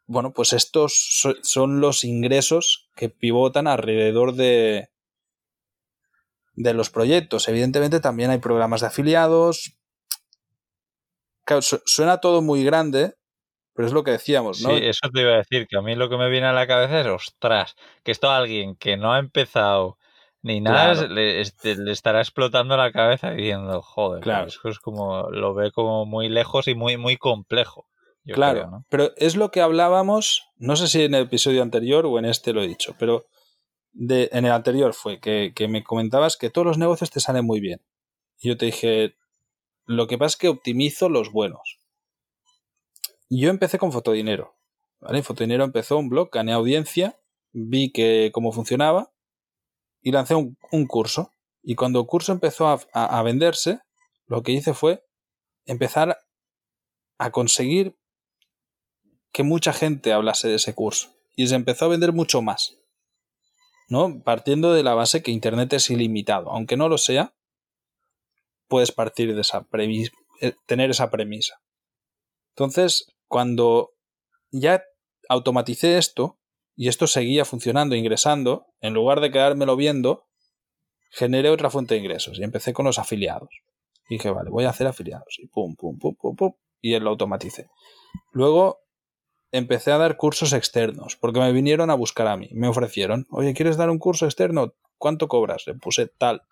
bueno, 0.05 0.33
pues 0.33 0.53
estos 0.53 1.21
son 1.41 1.81
los 1.81 2.03
ingresos 2.03 2.89
que 2.95 3.09
pivotan 3.09 3.67
alrededor 3.67 4.33
de, 4.33 4.89
de 6.55 6.73
los 6.73 6.89
proyectos. 6.89 7.47
Evidentemente 7.47 7.99
también 7.99 8.29
hay 8.29 8.39
programas 8.39 8.81
de 8.81 8.87
afiliados. 8.87 9.77
suena 11.59 12.19
todo 12.19 12.41
muy 12.41 12.63
grande, 12.63 13.15
pero 13.73 13.87
es 13.87 13.93
lo 13.93 14.03
que 14.03 14.11
decíamos, 14.11 14.61
¿no? 14.61 14.69
Sí, 14.69 14.83
eso 14.83 15.09
te 15.11 15.21
iba 15.21 15.33
a 15.33 15.37
decir, 15.37 15.67
que 15.67 15.77
a 15.77 15.81
mí 15.81 15.95
lo 15.95 16.09
que 16.09 16.17
me 16.17 16.29
viene 16.29 16.47
a 16.47 16.53
la 16.53 16.67
cabeza 16.67 17.01
es, 17.01 17.07
ostras, 17.07 17.75
que 18.03 18.11
esto 18.11 18.29
alguien 18.29 18.75
que 18.75 18.97
no 18.97 19.13
ha 19.13 19.19
empezado 19.19 19.97
ni 20.43 20.59
nada, 20.59 21.07
le, 21.07 21.39
este, 21.39 21.75
le, 21.75 21.91
estará 21.91 22.19
explotando 22.19 22.75
la 22.75 22.91
cabeza 22.91 23.31
diciendo, 23.31 23.81
joder, 23.81 24.21
claro. 24.21 24.47
eso 24.47 24.67
es 24.67 24.79
como, 24.79 25.29
lo 25.31 25.53
ve 25.53 25.71
como 25.71 26.05
muy 26.05 26.27
lejos 26.27 26.67
y 26.67 26.75
muy, 26.75 26.97
muy 26.97 27.15
complejo. 27.17 27.87
claro, 28.25 28.83
pero 28.89 29.11
es 29.15 29.37
lo 29.37 29.51
que 29.51 29.61
hablábamos, 29.61 30.49
no 30.57 30.75
sé 30.75 30.87
si 30.87 31.03
en 31.03 31.15
el 31.15 31.23
episodio 31.23 31.61
anterior 31.61 32.05
o 32.05 32.19
en 32.19 32.25
este 32.25 32.51
lo 32.51 32.61
he 32.61 32.67
dicho, 32.67 32.93
pero 32.99 33.25
de, 33.93 34.29
en 34.33 34.45
el 34.45 34.51
anterior 34.51 34.93
fue 34.93 35.19
que, 35.19 35.53
que 35.55 35.69
me 35.69 35.83
comentabas 35.83 36.35
que 36.35 36.49
todos 36.49 36.67
los 36.67 36.77
negocios 36.77 37.09
te 37.09 37.21
salen 37.21 37.45
muy 37.45 37.61
bien. 37.61 37.79
Y 38.39 38.49
yo 38.49 38.57
te 38.57 38.65
dije, 38.65 39.15
lo 39.85 40.07
que 40.07 40.17
pasa 40.17 40.33
es 40.33 40.37
que 40.37 40.49
optimizo 40.49 41.07
los 41.07 41.31
buenos. 41.31 41.79
Yo 43.35 43.49
empecé 43.49 43.79
con 43.79 43.91
Fotodinero. 43.91 44.55
¿vale? 44.99 45.23
Fotodinero 45.23 45.63
empezó 45.63 45.97
un 45.97 46.07
blog, 46.07 46.29
gané 46.31 46.53
audiencia, 46.53 47.19
vi 47.51 47.91
que 47.91 48.29
cómo 48.31 48.51
funcionaba 48.51 49.11
y 50.01 50.11
lancé 50.11 50.35
un, 50.35 50.85
curso. 50.87 51.31
Y 51.63 51.73
cuando 51.73 52.01
el 52.01 52.05
curso 52.05 52.31
empezó 52.31 52.67
a, 52.67 53.23
venderse, 53.23 53.79
lo 54.27 54.43
que 54.43 54.51
hice 54.51 54.73
fue 54.75 55.03
empezar 55.65 56.19
a 57.17 57.31
conseguir 57.31 57.97
que 59.31 59.43
mucha 59.43 59.73
gente 59.73 60.13
hablase 60.13 60.47
de 60.47 60.55
ese 60.55 60.75
curso. 60.75 61.09
Y 61.35 61.47
se 61.47 61.55
empezó 61.55 61.85
a 61.85 61.89
vender 61.89 62.13
mucho 62.13 62.43
más. 62.43 62.77
¿No? 63.89 64.21
Partiendo 64.23 64.73
de 64.73 64.83
la 64.83 64.93
base 64.93 65.23
que 65.23 65.31
Internet 65.31 65.73
es 65.73 65.89
ilimitado. 65.89 66.51
Aunque 66.51 66.77
no 66.77 66.87
lo 66.87 66.99
sea, 66.99 67.33
puedes 68.67 68.91
partir 68.91 69.33
de 69.33 69.41
esa 69.41 69.63
premisa, 69.63 70.11
eh, 70.39 70.53
tener 70.67 70.91
esa 70.91 71.09
premisa. 71.09 71.59
Entonces, 72.55 73.12
cuando 73.33 73.95
ya 74.51 74.83
automaticé 75.27 75.97
esto, 75.97 76.37
y 76.75 76.87
esto 76.87 77.07
seguía 77.07 77.45
funcionando, 77.45 77.95
ingresando, 77.95 78.67
en 78.79 78.93
lugar 78.93 79.21
de 79.21 79.31
quedármelo 79.31 79.75
viendo, 79.75 80.27
generé 81.09 81.49
otra 81.49 81.71
fuente 81.71 81.95
de 81.95 82.01
ingresos 82.01 82.37
y 82.37 82.43
empecé 82.43 82.73
con 82.73 82.85
los 82.85 82.99
afiliados. 82.99 83.49
Dije, 84.07 84.29
vale, 84.29 84.51
voy 84.51 84.65
a 84.65 84.69
hacer 84.69 84.85
afiliados. 84.85 85.39
Y 85.39 85.47
pum, 85.47 85.75
pum, 85.75 85.97
pum, 85.97 86.13
pum, 86.13 86.35
pum, 86.35 86.53
y 86.79 86.95
lo 86.99 87.09
automaticé. 87.09 87.71
Luego 88.33 88.81
empecé 89.51 89.91
a 89.91 89.97
dar 89.97 90.15
cursos 90.15 90.53
externos, 90.53 91.15
porque 91.15 91.39
me 91.39 91.51
vinieron 91.51 91.89
a 91.89 91.95
buscar 91.95 92.27
a 92.27 92.37
mí. 92.37 92.49
Me 92.51 92.67
ofrecieron, 92.67 93.25
oye, 93.31 93.55
¿quieres 93.55 93.77
dar 93.77 93.89
un 93.89 93.97
curso 93.97 94.25
externo? 94.25 94.75
¿Cuánto 94.99 95.27
cobras? 95.27 95.63
Le 95.65 95.73
puse 95.73 96.05
tal. 96.05 96.43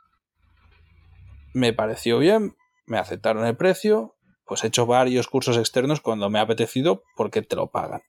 Me 1.53 1.73
pareció 1.73 2.17
bien, 2.17 2.55
me 2.87 2.97
aceptaron 2.97 3.45
el 3.45 3.55
precio, 3.55 4.15
pues 4.51 4.65
he 4.65 4.67
hecho 4.67 4.85
varios 4.85 5.29
cursos 5.29 5.55
externos 5.55 6.01
cuando 6.01 6.29
me 6.29 6.37
ha 6.37 6.41
apetecido 6.41 7.05
porque 7.15 7.41
te 7.41 7.55
lo 7.55 7.71
pagan 7.71 8.01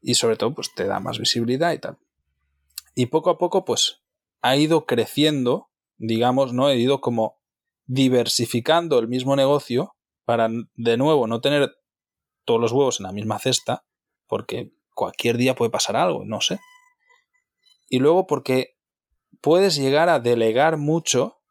y 0.00 0.14
sobre 0.14 0.36
todo 0.36 0.54
pues 0.54 0.72
te 0.74 0.86
da 0.86 1.00
más 1.00 1.18
visibilidad 1.18 1.74
y 1.74 1.78
tal. 1.78 1.98
Y 2.94 3.04
poco 3.04 3.28
a 3.28 3.36
poco 3.36 3.66
pues 3.66 4.00
ha 4.40 4.56
ido 4.56 4.86
creciendo, 4.86 5.68
digamos, 5.98 6.54
¿no? 6.54 6.70
He 6.70 6.78
ido 6.78 7.02
como 7.02 7.42
diversificando 7.84 8.98
el 8.98 9.06
mismo 9.06 9.36
negocio 9.36 9.94
para 10.24 10.48
de 10.76 10.96
nuevo 10.96 11.26
no 11.26 11.42
tener 11.42 11.76
todos 12.46 12.58
los 12.58 12.72
huevos 12.72 13.00
en 13.00 13.04
la 13.04 13.12
misma 13.12 13.38
cesta, 13.38 13.84
porque 14.26 14.72
cualquier 14.94 15.36
día 15.36 15.54
puede 15.54 15.70
pasar 15.70 15.96
algo, 15.96 16.24
no 16.24 16.40
sé. 16.40 16.58
Y 17.90 17.98
luego 17.98 18.26
porque 18.26 18.78
puedes 19.42 19.76
llegar 19.76 20.08
a 20.08 20.20
delegar 20.20 20.78
mucho 20.78 21.42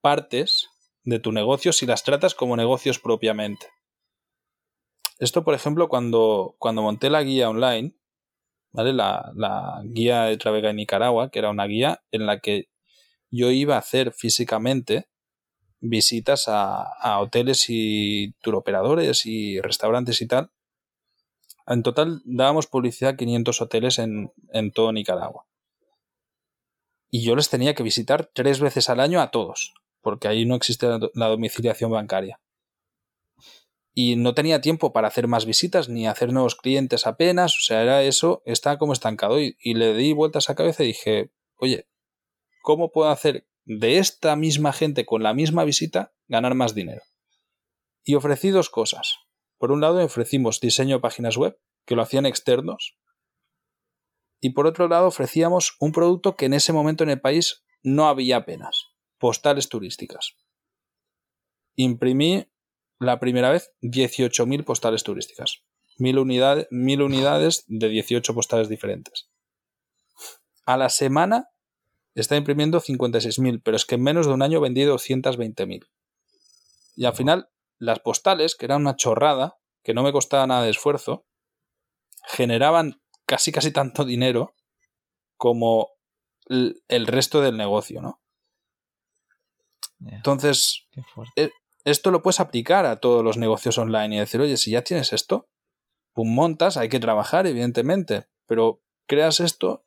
partes 0.00 0.69
de 1.04 1.18
tu 1.18 1.32
negocio 1.32 1.72
si 1.72 1.86
las 1.86 2.04
tratas 2.04 2.34
como 2.34 2.56
negocios 2.56 2.98
propiamente. 2.98 3.66
Esto, 5.18 5.44
por 5.44 5.54
ejemplo, 5.54 5.88
cuando, 5.88 6.56
cuando 6.58 6.82
monté 6.82 7.10
la 7.10 7.22
guía 7.22 7.50
online, 7.50 7.94
¿vale? 8.72 8.92
La, 8.92 9.32
la 9.34 9.82
guía 9.84 10.24
de 10.24 10.36
Travega 10.36 10.70
en 10.70 10.76
Nicaragua, 10.76 11.30
que 11.30 11.38
era 11.38 11.50
una 11.50 11.66
guía 11.66 12.02
en 12.10 12.26
la 12.26 12.40
que 12.40 12.68
yo 13.30 13.50
iba 13.50 13.76
a 13.76 13.80
hacer 13.80 14.12
físicamente 14.12 15.08
visitas 15.80 16.48
a, 16.48 16.82
a 16.82 17.20
hoteles 17.20 17.66
y 17.68 18.32
turoperadores 18.40 19.26
y 19.26 19.60
restaurantes 19.60 20.20
y 20.20 20.26
tal. 20.26 20.50
En 21.66 21.82
total 21.82 22.22
dábamos 22.24 22.66
publicidad 22.66 23.12
a 23.12 23.16
500 23.16 23.60
hoteles 23.60 23.98
en, 23.98 24.32
en 24.52 24.72
todo 24.72 24.92
Nicaragua. 24.92 25.46
Y 27.10 27.22
yo 27.24 27.34
les 27.34 27.50
tenía 27.50 27.74
que 27.74 27.82
visitar 27.82 28.30
tres 28.32 28.60
veces 28.60 28.88
al 28.88 29.00
año 29.00 29.20
a 29.20 29.30
todos, 29.30 29.74
porque 30.00 30.28
ahí 30.28 30.44
no 30.44 30.54
existe 30.54 30.86
la 31.14 31.28
domiciliación 31.28 31.90
bancaria 31.90 32.40
y 33.92 34.16
no 34.16 34.34
tenía 34.34 34.60
tiempo 34.60 34.92
para 34.92 35.08
hacer 35.08 35.26
más 35.26 35.46
visitas 35.46 35.88
ni 35.88 36.06
hacer 36.06 36.32
nuevos 36.32 36.54
clientes 36.54 37.06
apenas, 37.06 37.56
o 37.56 37.60
sea, 37.60 37.82
era 37.82 38.02
eso, 38.02 38.42
estaba 38.46 38.78
como 38.78 38.92
estancado 38.92 39.40
y, 39.40 39.56
le 39.62 39.94
di 39.94 40.12
vueltas 40.12 40.48
a 40.48 40.54
cabeza 40.54 40.84
y 40.84 40.88
dije, 40.88 41.32
oye, 41.56 41.88
¿cómo 42.62 42.92
puedo 42.92 43.10
hacer 43.10 43.46
de 43.64 43.98
esta 43.98 44.36
misma 44.36 44.72
gente 44.72 45.04
con 45.04 45.22
la 45.22 45.34
misma 45.34 45.64
visita 45.64 46.12
ganar 46.28 46.54
más 46.54 46.74
dinero? 46.74 47.02
Y 48.04 48.14
ofrecí 48.14 48.50
dos 48.50 48.70
cosas. 48.70 49.16
Por 49.58 49.72
un 49.72 49.80
lado, 49.80 50.02
ofrecimos 50.02 50.60
diseño 50.60 50.96
de 50.96 51.00
páginas 51.02 51.36
web, 51.36 51.58
que 51.84 51.96
lo 51.96 52.02
hacían 52.02 52.24
externos, 52.24 52.96
y 54.40 54.50
por 54.50 54.66
otro 54.66 54.88
lado, 54.88 55.08
ofrecíamos 55.08 55.76
un 55.80 55.92
producto 55.92 56.34
que 56.34 56.46
en 56.46 56.54
ese 56.54 56.72
momento 56.72 57.04
en 57.04 57.10
el 57.10 57.20
país 57.20 57.62
no 57.82 58.08
había 58.08 58.38
apenas, 58.38 58.86
postales 59.20 59.68
turísticas. 59.68 60.34
Imprimí 61.76 62.50
la 62.98 63.20
primera 63.20 63.50
vez 63.50 63.70
18.000 63.82 64.64
postales 64.64 65.04
turísticas. 65.04 65.62
Mil, 65.98 66.18
unidades, 66.18 66.66
mil 66.70 67.02
unidades 67.02 67.64
de 67.68 67.88
18 67.88 68.34
postales 68.34 68.68
diferentes. 68.68 69.30
A 70.64 70.76
la 70.76 70.88
semana 70.88 71.50
está 72.14 72.36
imprimiendo 72.36 72.80
56.000, 72.80 73.60
pero 73.62 73.76
es 73.76 73.84
que 73.84 73.96
en 73.96 74.02
menos 74.02 74.26
de 74.26 74.32
un 74.32 74.42
año 74.42 74.60
vendí 74.60 74.82
220.000. 74.82 75.86
Y 76.96 77.04
al 77.04 77.14
final, 77.14 77.50
las 77.78 78.00
postales, 78.00 78.56
que 78.56 78.64
eran 78.64 78.80
una 78.80 78.96
chorrada, 78.96 79.58
que 79.82 79.94
no 79.94 80.02
me 80.02 80.12
costaba 80.12 80.46
nada 80.46 80.64
de 80.64 80.70
esfuerzo, 80.70 81.26
generaban 82.26 83.02
casi 83.26 83.52
casi 83.52 83.70
tanto 83.70 84.04
dinero 84.04 84.54
como 85.36 85.90
el 86.46 87.06
resto 87.06 87.40
del 87.42 87.56
negocio, 87.56 88.00
¿no? 88.02 88.20
Entonces, 90.06 90.88
esto 91.84 92.10
lo 92.10 92.22
puedes 92.22 92.40
aplicar 92.40 92.86
a 92.86 93.00
todos 93.00 93.22
los 93.24 93.36
negocios 93.36 93.78
online 93.78 94.16
y 94.16 94.18
decir, 94.18 94.40
oye, 94.40 94.56
si 94.56 94.70
ya 94.70 94.82
tienes 94.82 95.12
esto, 95.12 95.48
pues 96.12 96.28
montas, 96.28 96.76
hay 96.76 96.88
que 96.88 97.00
trabajar, 97.00 97.46
evidentemente, 97.46 98.26
pero 98.46 98.82
creas 99.06 99.40
esto 99.40 99.84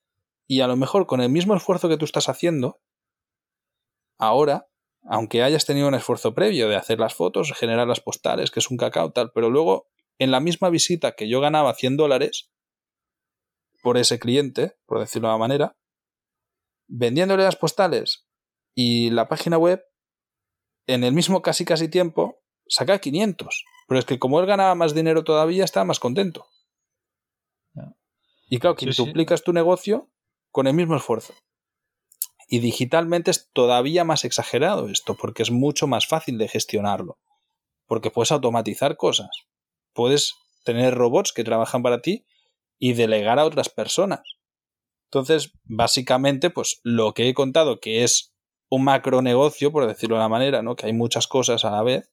y 0.47 0.61
a 0.61 0.67
lo 0.67 0.75
mejor 0.75 1.07
con 1.07 1.21
el 1.21 1.29
mismo 1.29 1.55
esfuerzo 1.55 1.89
que 1.89 1.97
tú 1.97 2.05
estás 2.05 2.29
haciendo, 2.29 2.81
ahora, 4.19 4.69
aunque 5.03 5.43
hayas 5.43 5.65
tenido 5.65 5.87
un 5.87 5.95
esfuerzo 5.95 6.33
previo 6.33 6.69
de 6.69 6.75
hacer 6.75 6.99
las 6.99 7.13
fotos, 7.13 7.51
generar 7.53 7.87
las 7.87 8.01
postales, 8.01 8.51
que 8.51 8.59
es 8.59 8.69
un 8.69 8.77
cacao 8.77 9.11
tal, 9.11 9.31
pero 9.33 9.49
luego 9.49 9.87
en 10.19 10.31
la 10.31 10.39
misma 10.39 10.69
visita 10.69 11.13
que 11.13 11.27
yo 11.27 11.41
ganaba 11.41 11.73
100 11.73 11.97
dólares 11.97 12.51
por 13.81 13.97
ese 13.97 14.19
cliente, 14.19 14.77
por 14.85 14.99
decirlo 14.99 15.27
de 15.27 15.33
una 15.33 15.39
manera, 15.39 15.77
vendiéndole 16.87 17.43
las 17.43 17.55
postales 17.55 18.27
y 18.75 19.09
la 19.09 19.27
página 19.27 19.57
web, 19.57 19.83
en 20.87 21.03
el 21.03 21.13
mismo 21.13 21.41
casi 21.41 21.65
casi 21.65 21.87
tiempo, 21.87 22.39
saca 22.67 22.99
500. 22.99 23.65
Pero 23.87 23.99
es 23.99 24.05
que 24.05 24.19
como 24.19 24.39
él 24.39 24.45
ganaba 24.45 24.75
más 24.75 24.93
dinero 24.93 25.23
todavía, 25.23 25.63
estaba 25.63 25.85
más 25.85 25.99
contento. 25.99 26.47
Y 28.49 28.59
claro, 28.59 28.75
que 28.75 28.85
duplicas 28.85 29.43
tu 29.43 29.53
negocio 29.53 30.09
con 30.51 30.67
el 30.67 30.73
mismo 30.73 30.95
esfuerzo. 30.95 31.33
Y 32.47 32.59
digitalmente 32.59 33.31
es 33.31 33.49
todavía 33.51 34.03
más 34.03 34.25
exagerado 34.25 34.89
esto, 34.89 35.15
porque 35.15 35.41
es 35.41 35.49
mucho 35.49 35.87
más 35.87 36.07
fácil 36.07 36.37
de 36.37 36.47
gestionarlo. 36.47 37.17
Porque 37.87 38.11
puedes 38.11 38.31
automatizar 38.31 38.95
cosas. 38.95 39.29
Puedes 39.93 40.35
tener 40.63 40.93
robots 40.93 41.33
que 41.33 41.43
trabajan 41.43 41.81
para 41.81 42.01
ti 42.01 42.25
y 42.77 42.93
delegar 42.93 43.39
a 43.39 43.45
otras 43.45 43.69
personas. 43.69 44.21
Entonces, 45.05 45.51
básicamente, 45.63 46.49
pues 46.49 46.79
lo 46.83 47.13
que 47.13 47.29
he 47.29 47.33
contado, 47.33 47.79
que 47.79 48.03
es 48.03 48.32
un 48.73 48.83
macro 48.83 49.21
negocio, 49.21 49.71
por 49.71 49.85
decirlo 49.85 50.15
de 50.15 50.21
una 50.21 50.29
manera, 50.29 50.63
¿no? 50.63 50.75
que 50.75 50.87
hay 50.87 50.93
muchas 50.93 51.27
cosas 51.27 51.63
a 51.63 51.69
la 51.69 51.83
vez, 51.83 52.11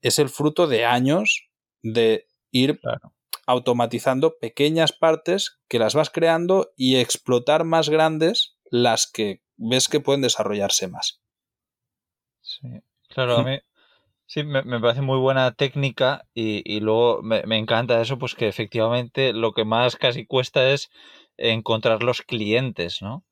es 0.00 0.20
el 0.20 0.28
fruto 0.28 0.68
de 0.68 0.84
años 0.84 1.48
de 1.82 2.28
ir 2.52 2.80
automatizando 3.46 4.38
pequeñas 4.38 4.92
partes 4.92 5.58
que 5.68 5.80
las 5.80 5.94
vas 5.94 6.10
creando 6.10 6.70
y 6.76 6.96
explotar 6.96 7.64
más 7.64 7.88
grandes 7.88 8.56
las 8.70 9.10
que 9.10 9.42
ves 9.56 9.88
que 9.88 10.00
pueden 10.00 10.22
desarrollarse 10.22 10.86
más. 10.86 11.20
Sí, 12.40 12.68
claro, 13.08 13.38
a 13.38 13.42
mí 13.42 13.58
sí 14.26 14.44
me, 14.44 14.62
parece 14.80 15.00
muy 15.00 15.18
buena 15.18 15.52
técnica 15.52 16.28
y, 16.32 16.62
y 16.64 16.78
luego 16.78 17.22
me, 17.22 17.42
me, 17.44 17.58
encanta 17.58 18.00
eso, 18.00 18.18
pues 18.18 18.36
que 18.36 18.46
efectivamente 18.46 19.32
lo 19.32 19.52
que 19.52 19.64
más 19.64 19.96
casi 19.96 20.26
cuesta 20.26 20.70
es 20.70 20.90
encontrar 21.36 22.04
los 22.04 22.22
clientes, 22.22 23.02
¿no? 23.02 23.24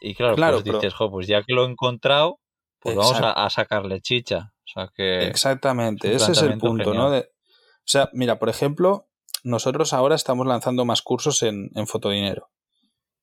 Y 0.00 0.14
claro, 0.14 0.62
pues 0.62 0.64
dices, 0.64 0.94
pues 1.10 1.26
ya 1.26 1.42
que 1.42 1.52
lo 1.54 1.64
he 1.64 1.70
encontrado, 1.70 2.40
pues 2.78 2.96
vamos 2.96 3.18
a, 3.20 3.50
sacarle 3.50 4.00
chicha. 4.00 4.52
O 4.64 4.70
sea 4.72 4.90
que 4.94 5.26
Exactamente, 5.26 6.14
ese 6.14 6.32
es 6.32 6.42
el 6.42 6.58
punto, 6.58 6.94
¿no? 6.94 7.08
o 7.08 7.24
sea, 7.84 8.10
mira, 8.12 8.38
por 8.38 8.48
ejemplo, 8.48 9.08
nosotros 9.44 9.92
ahora 9.92 10.14
estamos 10.14 10.46
lanzando 10.46 10.84
más 10.84 11.02
cursos 11.02 11.42
en, 11.42 11.70
en 11.74 11.86
Fotodinero. 11.86 12.50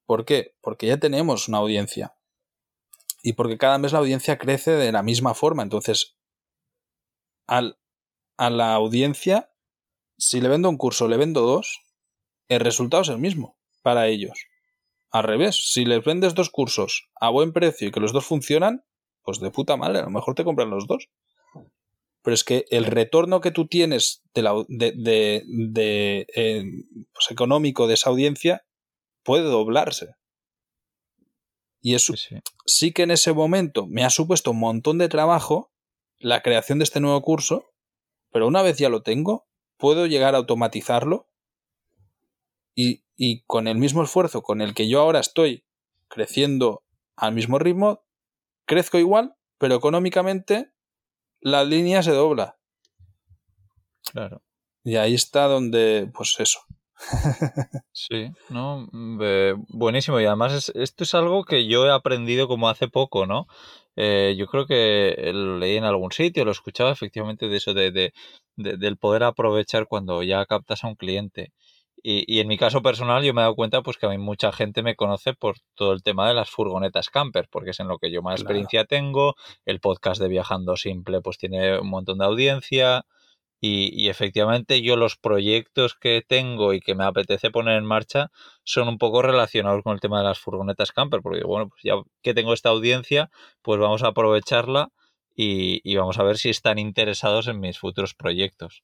¿Por 0.05 0.25
qué? 0.25 0.55
Porque 0.61 0.87
ya 0.87 0.97
tenemos 0.97 1.47
una 1.47 1.59
audiencia. 1.59 2.15
y 3.23 3.33
porque 3.33 3.57
cada 3.57 3.77
mes 3.77 3.91
la 3.91 3.99
audiencia 3.99 4.37
crece 4.37 4.71
de 4.71 4.91
la 4.91 5.01
misma 5.01 5.33
forma. 5.33 5.63
Entonces, 5.63 6.15
al, 7.47 7.79
a 8.37 8.49
la 8.49 8.73
audiencia, 8.73 9.51
si 10.17 10.41
le 10.41 10.49
vendo 10.49 10.69
un 10.69 10.77
curso, 10.77 11.07
le 11.07 11.17
vendo 11.17 11.41
dos, 11.41 11.81
el 12.47 12.59
resultado 12.59 13.01
es 13.01 13.09
el 13.09 13.17
mismo 13.17 13.57
para 13.81 14.07
ellos. 14.07 14.45
Al 15.15 15.23
revés, 15.23 15.71
si 15.71 15.85
les 15.85 16.03
vendes 16.03 16.35
dos 16.35 16.49
cursos 16.49 17.07
a 17.15 17.29
buen 17.29 17.53
precio 17.53 17.87
y 17.87 17.91
que 17.91 18.01
los 18.01 18.11
dos 18.11 18.25
funcionan, 18.25 18.83
pues 19.21 19.39
de 19.39 19.49
puta 19.49 19.77
madre, 19.77 19.99
a 19.99 20.03
lo 20.03 20.09
mejor 20.09 20.35
te 20.35 20.43
compran 20.43 20.69
los 20.69 20.87
dos. 20.87 21.07
Pero 22.21 22.33
es 22.33 22.43
que 22.43 22.65
el 22.69 22.83
retorno 22.83 23.39
que 23.39 23.51
tú 23.51 23.65
tienes 23.65 24.23
de, 24.33 24.41
la, 24.41 24.53
de, 24.67 24.91
de, 25.47 26.27
eh, 26.35 26.63
pues 27.13 27.31
económico 27.31 27.87
de 27.87 27.93
esa 27.93 28.09
audiencia 28.09 28.65
puede 29.23 29.45
doblarse. 29.45 30.15
Y 31.79 31.95
eso 31.95 32.13
sí 32.65 32.91
que 32.91 33.03
en 33.03 33.11
ese 33.11 33.31
momento 33.31 33.87
me 33.87 34.03
ha 34.03 34.09
supuesto 34.09 34.51
un 34.51 34.59
montón 34.59 34.97
de 34.97 35.07
trabajo 35.07 35.71
la 36.17 36.41
creación 36.41 36.79
de 36.79 36.83
este 36.83 36.99
nuevo 36.99 37.21
curso, 37.21 37.71
pero 38.33 38.47
una 38.47 38.63
vez 38.63 38.77
ya 38.79 38.89
lo 38.89 39.01
tengo, 39.01 39.47
puedo 39.77 40.07
llegar 40.07 40.35
a 40.35 40.39
automatizarlo 40.39 41.29
y, 42.75 43.03
y 43.15 43.41
con 43.43 43.67
el 43.67 43.77
mismo 43.77 44.03
esfuerzo 44.03 44.43
con 44.43 44.61
el 44.61 44.73
que 44.73 44.87
yo 44.87 45.01
ahora 45.01 45.19
estoy 45.19 45.65
creciendo 46.07 46.83
al 47.15 47.33
mismo 47.33 47.59
ritmo, 47.59 48.03
crezco 48.65 48.97
igual, 48.99 49.35
pero 49.57 49.75
económicamente 49.75 50.71
la 51.39 51.63
línea 51.63 52.03
se 52.03 52.11
dobla. 52.11 52.57
Claro. 54.11 54.43
Y 54.83 54.97
ahí 54.97 55.13
está 55.15 55.45
donde, 55.45 56.11
pues 56.13 56.35
eso. 56.39 56.59
sí, 57.91 58.31
no, 58.49 58.87
buenísimo. 59.69 60.19
Y 60.19 60.25
además 60.25 60.71
esto 60.75 61.03
es 61.03 61.13
algo 61.13 61.43
que 61.43 61.67
yo 61.67 61.85
he 61.85 61.91
aprendido 61.91 62.47
como 62.47 62.69
hace 62.69 62.87
poco, 62.87 63.25
¿no? 63.25 63.47
Eh, 63.95 64.35
yo 64.37 64.47
creo 64.47 64.65
que 64.65 65.31
lo 65.33 65.57
leí 65.57 65.77
en 65.77 65.85
algún 65.85 66.11
sitio, 66.11 66.45
lo 66.45 66.51
escuchaba 66.51 66.91
efectivamente 66.91 67.47
de 67.47 67.57
eso, 67.57 67.73
de, 67.73 67.91
de, 67.91 68.13
del 68.55 68.97
poder 68.97 69.23
aprovechar 69.23 69.87
cuando 69.87 70.21
ya 70.23 70.45
captas 70.45 70.83
a 70.83 70.87
un 70.87 70.95
cliente. 70.95 71.53
Y, 72.07 72.39
en 72.39 72.47
mi 72.47 72.55
caso 72.55 72.83
personal 72.83 73.23
yo 73.23 73.33
me 73.33 73.41
he 73.41 73.45
dado 73.45 73.55
cuenta 73.55 73.81
pues 73.81 73.97
que 73.97 74.05
a 74.05 74.09
mí 74.09 74.19
mucha 74.19 74.51
gente 74.51 74.83
me 74.83 74.95
conoce 74.95 75.33
por 75.33 75.55
todo 75.73 75.91
el 75.91 76.03
tema 76.03 76.27
de 76.27 76.35
las 76.35 76.51
furgonetas 76.51 77.09
camper, 77.09 77.47
porque 77.49 77.71
es 77.71 77.79
en 77.79 77.87
lo 77.87 77.97
que 77.97 78.11
yo 78.11 78.21
más 78.21 78.39
experiencia 78.39 78.85
tengo, 78.85 79.33
el 79.65 79.79
podcast 79.79 80.21
de 80.21 80.27
Viajando 80.27 80.77
Simple 80.77 81.21
pues 81.21 81.39
tiene 81.39 81.79
un 81.79 81.89
montón 81.89 82.19
de 82.19 82.25
audiencia 82.25 83.07
y, 83.59 84.07
efectivamente 84.07 84.83
yo 84.83 84.97
los 84.97 85.17
proyectos 85.17 85.95
que 85.95 86.21
tengo 86.27 86.73
y 86.73 86.79
que 86.79 86.93
me 86.93 87.05
apetece 87.05 87.49
poner 87.49 87.75
en 87.75 87.85
marcha 87.85 88.29
son 88.63 88.87
un 88.87 88.99
poco 88.99 89.23
relacionados 89.23 89.81
con 89.81 89.93
el 89.93 89.99
tema 89.99 90.19
de 90.19 90.25
las 90.25 90.37
furgonetas 90.37 90.91
camper, 90.91 91.21
porque 91.23 91.43
bueno, 91.43 91.69
pues 91.69 91.81
ya 91.83 91.95
que 92.21 92.35
tengo 92.35 92.53
esta 92.53 92.69
audiencia, 92.69 93.31
pues 93.63 93.79
vamos 93.79 94.03
a 94.03 94.09
aprovecharla 94.09 94.89
y, 95.35 95.81
y 95.83 95.95
vamos 95.95 96.19
a 96.19 96.23
ver 96.23 96.37
si 96.37 96.49
están 96.51 96.77
interesados 96.77 97.47
en 97.47 97.59
mis 97.59 97.79
futuros 97.79 98.13
proyectos. 98.13 98.83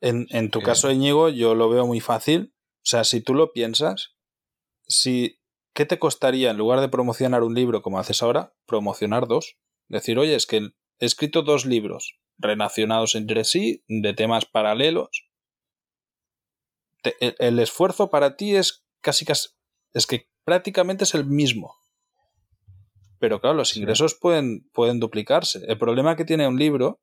En, 0.00 0.50
tu 0.50 0.60
caso, 0.60 0.90
Íñigo, 0.90 1.28
yo 1.28 1.54
lo 1.54 1.68
veo 1.68 1.86
muy 1.86 2.00
fácil. 2.00 2.54
O 2.76 2.86
sea, 2.86 3.04
si 3.04 3.20
tú 3.20 3.34
lo 3.34 3.52
piensas, 3.52 4.16
si 4.88 5.40
¿qué 5.74 5.84
te 5.84 5.98
costaría 5.98 6.50
en 6.50 6.56
lugar 6.56 6.80
de 6.80 6.88
promocionar 6.88 7.42
un 7.42 7.54
libro 7.54 7.82
como 7.82 7.98
haces 7.98 8.22
ahora, 8.22 8.54
promocionar 8.66 9.28
dos? 9.28 9.56
Decir, 9.88 10.18
oye, 10.18 10.34
es 10.34 10.46
que 10.46 10.56
he 10.56 11.04
escrito 11.04 11.42
dos 11.42 11.66
libros 11.66 12.18
relacionados 12.38 13.14
entre 13.14 13.44
sí, 13.44 13.84
de 13.88 14.14
temas 14.14 14.46
paralelos. 14.46 15.28
el, 17.20 17.58
esfuerzo 17.58 18.08
para 18.10 18.36
ti 18.36 18.56
es 18.56 18.86
casi, 19.02 19.24
casi 19.26 19.48
es 19.92 20.06
que 20.06 20.28
prácticamente 20.44 21.04
es 21.04 21.14
el 21.14 21.26
mismo. 21.26 21.76
Pero 23.18 23.40
claro, 23.40 23.56
los 23.56 23.76
ingresos 23.76 24.14
pueden, 24.14 24.68
pueden 24.72 24.98
duplicarse. 24.98 25.62
El 25.68 25.78
problema 25.78 26.16
que 26.16 26.24
tiene 26.24 26.48
un 26.48 26.58
libro 26.58 27.00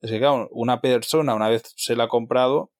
es 0.00 0.10
que, 0.10 0.18
claro, 0.18 0.48
una 0.52 0.80
persona, 0.80 1.34
una 1.34 1.48
vez 1.48 1.72
se 1.76 1.96
la 1.96 2.04
ha 2.04 2.08
comprado, 2.08 2.72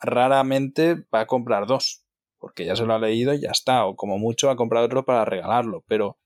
raramente 0.00 0.96
va 1.14 1.20
a 1.20 1.26
comprar 1.26 1.66
dos, 1.66 2.04
porque 2.38 2.64
ya 2.64 2.74
se 2.74 2.84
lo 2.84 2.94
ha 2.94 2.98
leído 2.98 3.34
y 3.34 3.40
ya 3.40 3.50
está, 3.50 3.84
o 3.84 3.96
como 3.96 4.18
mucho 4.18 4.50
ha 4.50 4.56
comprado 4.56 4.86
otro 4.86 5.04
para 5.04 5.24
regalarlo. 5.24 5.84
Pero, 5.86 6.18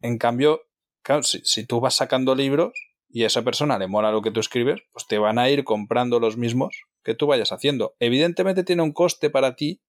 en 0.00 0.18
cambio, 0.18 0.62
claro, 1.02 1.22
si, 1.22 1.66
tú 1.66 1.80
vas 1.80 1.94
sacando 1.94 2.34
libros 2.34 2.72
y 3.08 3.22
a 3.22 3.28
esa 3.28 3.42
persona 3.42 3.78
le 3.78 3.86
mola 3.86 4.10
lo 4.10 4.22
que 4.22 4.30
tú 4.30 4.40
escribes, 4.40 4.82
pues 4.92 5.06
te 5.06 5.18
van 5.18 5.38
a 5.38 5.48
ir 5.48 5.64
comprando 5.64 6.20
los 6.20 6.36
mismos 6.36 6.82
que 7.02 7.14
tú 7.14 7.26
vayas 7.26 7.52
haciendo. 7.52 7.94
Evidentemente 8.00 8.64
tiene 8.64 8.82
un 8.82 8.92
coste 8.92 9.30
para 9.30 9.54
ti 9.54 9.80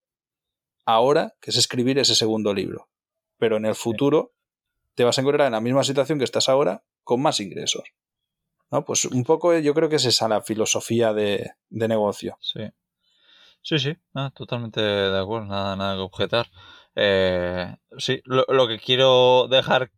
ahora, 0.86 1.36
que 1.42 1.50
es 1.50 1.58
escribir 1.58 1.98
ese 1.98 2.16
segundo 2.16 2.54
libro. 2.54 2.90
Pero 3.38 3.58
en 3.58 3.66
el 3.66 3.76
futuro 3.76 4.34
te 4.94 5.04
vas 5.04 5.18
a 5.18 5.22
encontrar 5.22 5.48
en 5.48 5.54
la 5.54 5.62
misma 5.62 5.84
situación 5.84 6.20
que 6.20 6.26
estás 6.26 6.48
ahora 6.48 6.86
con 7.04 7.22
más 7.22 7.40
ingresos. 7.40 7.84
Pues 8.86 9.06
un 9.06 9.24
poco 9.24 9.58
yo 9.58 9.74
creo 9.74 9.90
que 9.90 9.96
es 9.98 10.06
esa 10.06 10.28
la 10.28 10.42
filosofía 10.42 11.14
de, 11.14 11.52
negocio. 11.70 12.38
Sí. 12.42 12.62
Sí, 13.62 13.80
sí, 13.80 13.98
totalmente 14.36 14.80
de 14.80 15.20
acuerdo, 15.20 15.48
nada, 15.48 15.76
nada 15.76 15.96
que 15.96 16.02
objetar. 16.02 16.52
Eh, 16.94 17.76
sí, 17.98 18.22
lo, 18.26 18.68
que 18.68 18.78
quiero 18.78 19.48
dejar 19.50 19.92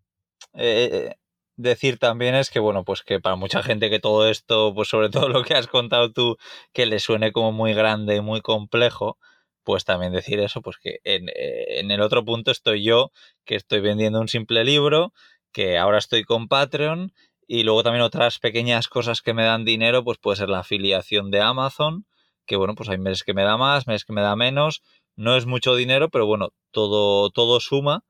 eh, 0.53 1.15
decir 1.58 1.97
también 1.99 2.36
es 2.36 2.49
que, 2.49 2.60
bueno, 2.60 2.86
pues 2.86 3.03
que 3.03 3.19
para 3.19 3.36
mucha 3.36 3.62
gente 3.63 3.89
que 3.89 3.99
todo 3.99 4.30
esto, 4.30 4.73
pues 4.73 4.88
sobre 4.88 5.10
todo 5.10 5.27
lo 5.27 5.43
que 5.43 5.56
has 5.56 5.67
contado 5.67 6.13
tú, 6.13 6.38
que 6.71 6.86
le 6.86 6.99
suene 6.99 7.34
como 7.34 7.51
muy 7.51 7.73
grande 7.73 8.15
y 8.15 8.21
muy 8.21 8.41
complejo, 8.41 9.17
pues 9.63 9.84
también 9.84 10.13
decir 10.13 10.39
eso, 10.39 10.62
pues 10.62 10.77
que 10.77 10.99
en, 11.03 11.27
eh, 11.30 11.80
en 11.80 11.91
el 11.91 11.99
otro 12.01 12.23
punto 12.23 12.51
estoy 12.51 12.84
yo, 12.84 13.12
que 13.43 13.56
estoy 13.56 13.82
vendiendo 13.82 14.21
un 14.21 14.30
simple 14.30 14.63
libro, 14.63 15.13
que 15.51 15.77
ahora 15.77 15.97
estoy 15.97 16.23
con 16.23 16.47
Patreon 16.47 17.12
y 17.47 17.63
luego 17.63 17.83
también 17.83 18.03
otras 18.03 18.39
pequeñas 18.39 18.89
cosas 18.89 19.21
que 19.21 19.33
me 19.33 19.43
dan 19.43 19.65
dinero, 19.65 20.03
pues 20.03 20.17
puede 20.17 20.38
ser 20.38 20.49
la 20.49 20.60
afiliación 20.60 21.31
de 21.31 21.41
Amazon, 21.41 22.05
que 22.45 22.57
bueno, 22.57 22.75
pues 22.75 22.89
hay 22.89 22.97
meses 22.97 23.23
que 23.23 23.33
me 23.33 23.43
da 23.43 23.57
más, 23.57 23.88
meses 23.88 24.05
que 24.05 24.13
me 24.13 24.21
da 24.21 24.36
menos. 24.36 24.83
No 25.15 25.36
es 25.36 25.45
mucho 25.45 25.75
dinero, 25.75 26.10
pero 26.10 26.25
bueno, 26.27 26.49
todo, 26.71 27.29
todo 27.29 27.60
suma. 27.60 28.03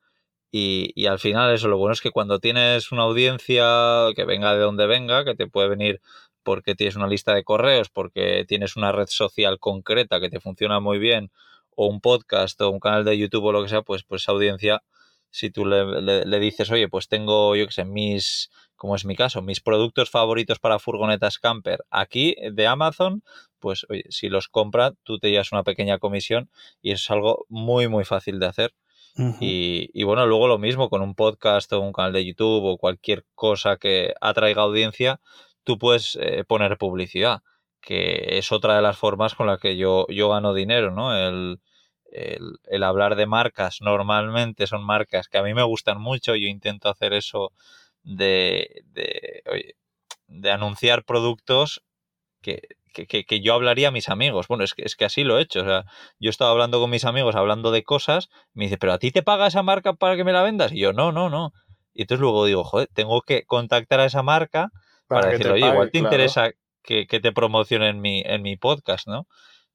Y, 0.52 0.92
y, 0.96 1.08
al 1.08 1.20
final 1.20 1.54
eso, 1.54 1.68
lo 1.68 1.78
bueno 1.78 1.94
es 1.94 2.02
que 2.02 2.12
cuando 2.12 2.40
tienes 2.40 2.92
una 2.92 3.04
audiencia 3.04 4.08
que 4.16 4.26
venga 4.26 4.54
de 4.54 4.62
donde 4.62 4.88
venga, 4.88 5.26
que 5.26 5.36
te 5.36 5.48
puede 5.48 5.68
venir 5.70 6.02
porque 6.44 6.76
tienes 6.76 6.96
una 6.96 7.08
lista 7.08 7.34
de 7.36 7.44
correos, 7.44 7.90
porque 7.90 8.46
tienes 8.48 8.78
una 8.78 8.94
red 8.94 9.08
social 9.10 9.60
concreta 9.60 10.22
que 10.22 10.30
te 10.30 10.40
funciona 10.40 10.80
muy 10.80 11.00
bien, 11.00 11.32
o 11.76 11.88
un 11.88 12.02
podcast 12.02 12.60
o 12.62 12.70
un 12.70 12.80
canal 12.80 13.04
de 13.06 13.18
YouTube 13.18 13.46
o 13.46 13.52
lo 13.52 13.64
que 13.64 13.70
sea, 13.70 13.82
pues, 13.82 14.04
pues 14.04 14.24
esa 14.24 14.32
audiencia, 14.32 14.84
si 15.30 15.50
tú 15.52 15.66
le, 15.66 16.02
le, 16.02 16.26
le 16.26 16.40
dices, 16.40 16.72
oye, 16.72 16.88
pues 16.88 17.10
tengo, 17.10 17.56
yo 17.56 17.66
que 17.68 17.74
sé, 17.74 17.86
mis 17.86 18.50
como 18.78 18.96
es 18.96 19.06
mi 19.06 19.16
caso, 19.16 19.42
mis 19.42 19.60
productos 19.60 20.10
favoritos 20.10 20.60
para 20.60 20.80
furgonetas 20.80 21.40
camper 21.40 21.84
aquí 21.90 22.36
de 22.52 22.68
Amazon, 22.68 23.24
pues 23.60 23.86
oye, 23.90 24.04
si 24.10 24.30
los 24.30 24.48
compra, 24.48 24.94
tú 25.04 25.20
te 25.20 25.32
llevas 25.32 25.52
una 25.52 25.64
pequeña 25.64 25.98
comisión 25.98 26.50
y 26.82 26.92
es 26.92 27.10
algo 27.10 27.46
muy, 27.50 27.88
muy 27.88 28.06
fácil 28.06 28.40
de 28.40 28.46
hacer. 28.46 28.74
y, 29.40 30.04
bueno, 30.04 30.28
luego 30.28 30.48
lo 30.48 30.60
mismo 30.60 30.92
con 30.92 31.02
un 31.02 31.16
podcast 31.16 31.74
o 31.74 31.82
un 31.82 31.92
canal 31.92 32.14
de 32.14 32.24
YouTube 32.24 32.64
o 32.64 32.78
cualquier 32.78 33.26
cosa 33.34 33.78
que 33.78 34.14
atraiga 34.22 34.62
audiencia, 34.62 35.20
tú 35.64 35.80
puedes 35.80 36.20
eh, 36.22 36.44
poner 36.48 36.78
publicidad, 36.78 37.42
que 37.82 38.38
es 38.38 38.52
otra 38.52 38.76
de 38.76 38.84
las 38.84 38.96
formas 38.96 39.34
con 39.34 39.48
la 39.48 39.58
que 39.58 39.76
yo, 39.76 40.06
yo 40.10 40.30
gano 40.30 40.54
dinero, 40.54 40.92
¿no? 40.92 41.18
El, 41.18 41.60
el, 42.12 42.60
el, 42.66 42.84
hablar 42.84 43.16
de 43.16 43.26
marcas 43.26 43.80
normalmente 43.82 44.68
son 44.68 44.86
marcas 44.86 45.28
que 45.28 45.40
a 45.40 45.44
mí 45.44 45.56
me 45.56 45.64
gustan 45.64 46.00
mucho, 46.00 46.36
yo 46.36 46.48
intento 46.48 46.88
hacer 46.88 47.14
eso 47.14 47.52
de, 48.08 48.84
de, 48.94 49.44
de 50.28 50.52
anunciar 50.52 51.04
productos 51.04 51.84
que, 52.42 52.62
que, 52.94 53.26
que, 53.26 53.42
yo 53.42 53.54
hablaría 53.54 53.90
a 53.90 53.92
mis 53.92 54.10
amigos. 54.10 54.48
Bueno, 54.48 54.64
es 54.64 54.74
que, 54.74 54.84
es 54.84 54.96
que 54.96 55.06
así 55.06 55.24
lo 55.24 55.38
he 55.38 55.42
hecho. 55.42 55.62
O 55.62 55.66
sea, 55.66 55.86
yo 56.20 56.30
estaba 56.30 56.52
hablando 56.52 56.80
con 56.80 56.90
mis 56.90 57.06
amigos, 57.06 57.36
hablando 57.36 57.72
de 57.72 57.84
cosas, 57.84 58.30
me 58.54 58.66
dice, 58.66 58.78
pero 58.78 58.94
a 58.94 58.98
ti 58.98 59.12
te 59.12 59.24
paga 59.24 59.48
esa 59.48 59.62
marca 59.62 59.94
para 59.94 60.16
que 60.16 60.24
me 60.24 60.32
la 60.32 60.42
vendas. 60.42 60.72
Y 60.72 60.80
yo, 60.80 60.94
no, 60.94 61.12
no, 61.12 61.30
no. 61.30 61.52
Y 61.94 62.04
entonces 62.04 62.22
luego 62.22 62.46
digo, 62.46 62.64
joder, 62.64 62.88
tengo 62.94 63.22
que 63.22 63.44
contactar 63.46 64.00
a 64.00 64.06
esa 64.06 64.24
marca 64.24 64.70
para, 65.08 65.30
decirle, 65.30 65.54
oye, 65.54 65.68
igual 65.68 65.92
te 65.92 66.00
interesa 66.00 66.52
que, 66.84 67.08
que, 67.08 67.20
te 67.20 67.32
promocione 67.32 67.90
en 67.90 68.00
mi, 68.00 68.22
en 68.26 68.42
mi 68.42 68.56
podcast, 68.56 69.08
¿no? 69.08 69.28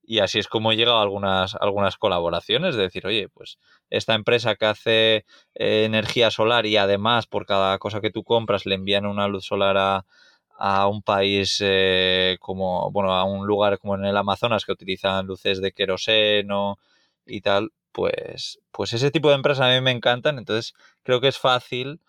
Y 0.05 0.19
así 0.19 0.39
es 0.39 0.49
como 0.49 0.73
he 0.73 0.77
llegado 0.77 0.99
a 0.99 1.03
algunas, 1.03 1.55
algunas 1.57 1.97
colaboraciones, 1.97 2.75
de 2.75 2.83
decir, 2.83 3.07
oye, 3.07 3.29
pues 3.29 3.59
esta 3.91 4.15
empresa 4.15 4.57
que 4.57 4.67
hace 4.67 5.15
eh, 5.55 5.85
energía 5.85 6.31
solar 6.31 6.67
y 6.67 6.77
además 6.77 7.27
por 7.27 7.47
cada 7.47 7.79
cosa 7.79 8.01
que 8.01 8.11
tú 8.11 8.25
compras 8.25 8.67
le 8.67 8.75
envían 8.75 9.07
una 9.07 9.29
luz 9.29 9.45
solar 9.47 9.77
a, 9.79 10.05
a 10.59 10.87
un 10.89 11.03
país 11.03 11.59
eh, 11.61 12.37
como, 12.41 12.91
bueno, 12.91 13.15
a 13.15 13.25
un 13.25 13.47
lugar 13.47 13.79
como 13.79 13.95
en 13.97 14.05
el 14.05 14.17
Amazonas 14.17 14.65
que 14.65 14.73
utilizan 14.73 15.27
luces 15.27 15.61
de 15.61 15.73
queroseno 15.73 16.79
y 17.27 17.41
tal, 17.41 17.73
pues, 17.93 18.61
pues 18.71 18.93
ese 18.93 19.11
tipo 19.11 19.29
de 19.29 19.37
empresas 19.37 19.67
a 19.67 19.75
mí 19.75 19.81
me 19.81 19.91
encantan, 19.93 20.39
entonces 20.39 20.75
creo 21.03 21.21
que 21.21 21.29
es 21.29 21.39
fácil 21.39 22.01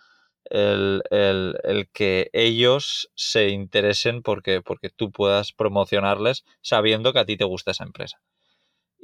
el, 0.46 1.04
el, 1.10 1.56
el, 1.64 1.90
que 1.90 2.30
ellos 2.34 3.10
se 3.16 3.50
interesen 3.50 4.22
porque, 4.22 4.62
porque 4.62 4.90
tú 4.90 5.12
puedas 5.12 5.54
promocionarles 5.54 6.44
sabiendo 6.62 7.14
que 7.14 7.20
a 7.20 7.26
ti 7.26 7.38
te 7.38 7.46
gusta 7.46 7.72
esa 7.72 7.84
empresa. 7.84 8.22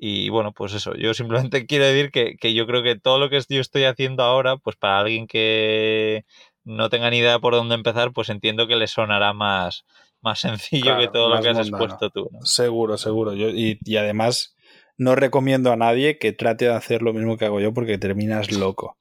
Y 0.02 0.30
bueno, 0.30 0.54
pues 0.54 0.74
eso, 0.74 0.96
yo 0.96 1.14
simplemente 1.14 1.66
quiero 1.68 1.86
decir 1.86 2.12
que, 2.12 2.38
que, 2.38 2.54
yo 2.54 2.66
creo 2.66 2.84
que 2.84 2.98
todo 2.98 3.20
lo 3.20 3.30
que 3.30 3.42
yo 3.50 3.62
estoy 3.62 3.84
haciendo 3.84 4.24
ahora, 4.24 4.58
pues 4.58 4.76
para 4.76 5.00
alguien 5.00 5.28
que 5.28 6.26
no 6.64 6.90
tenga 6.90 7.10
ni 7.10 7.18
idea 7.18 7.40
por 7.40 7.54
dónde 7.54 7.76
empezar, 7.76 8.14
pues 8.14 8.30
entiendo 8.30 8.68
que 8.68 8.76
le 8.76 8.88
sonará 8.88 9.34
más, 9.34 9.86
más 10.22 10.40
sencillo 10.40 10.98
que 10.98 11.08
todo 11.08 11.30
lo 11.30 11.42
que 11.42 11.50
has 11.50 11.60
expuesto 11.60 12.10
tú. 12.10 12.30
Seguro, 12.44 12.98
seguro. 12.98 13.34
Yo, 13.34 13.50
y, 13.50 13.80
y, 13.84 13.98
además, 13.98 14.56
no 14.98 15.16
recomiendo 15.16 15.72
a 15.72 15.76
nadie 15.76 16.18
que 16.18 16.32
trate 16.32 16.66
de 16.66 16.74
hacer 16.74 17.02
lo 17.02 17.14
mismo 17.14 17.38
que 17.38 17.46
hago 17.46 17.60
yo 17.60 17.74
porque 17.74 17.98
terminas 17.98 18.52
loco. 18.52 18.98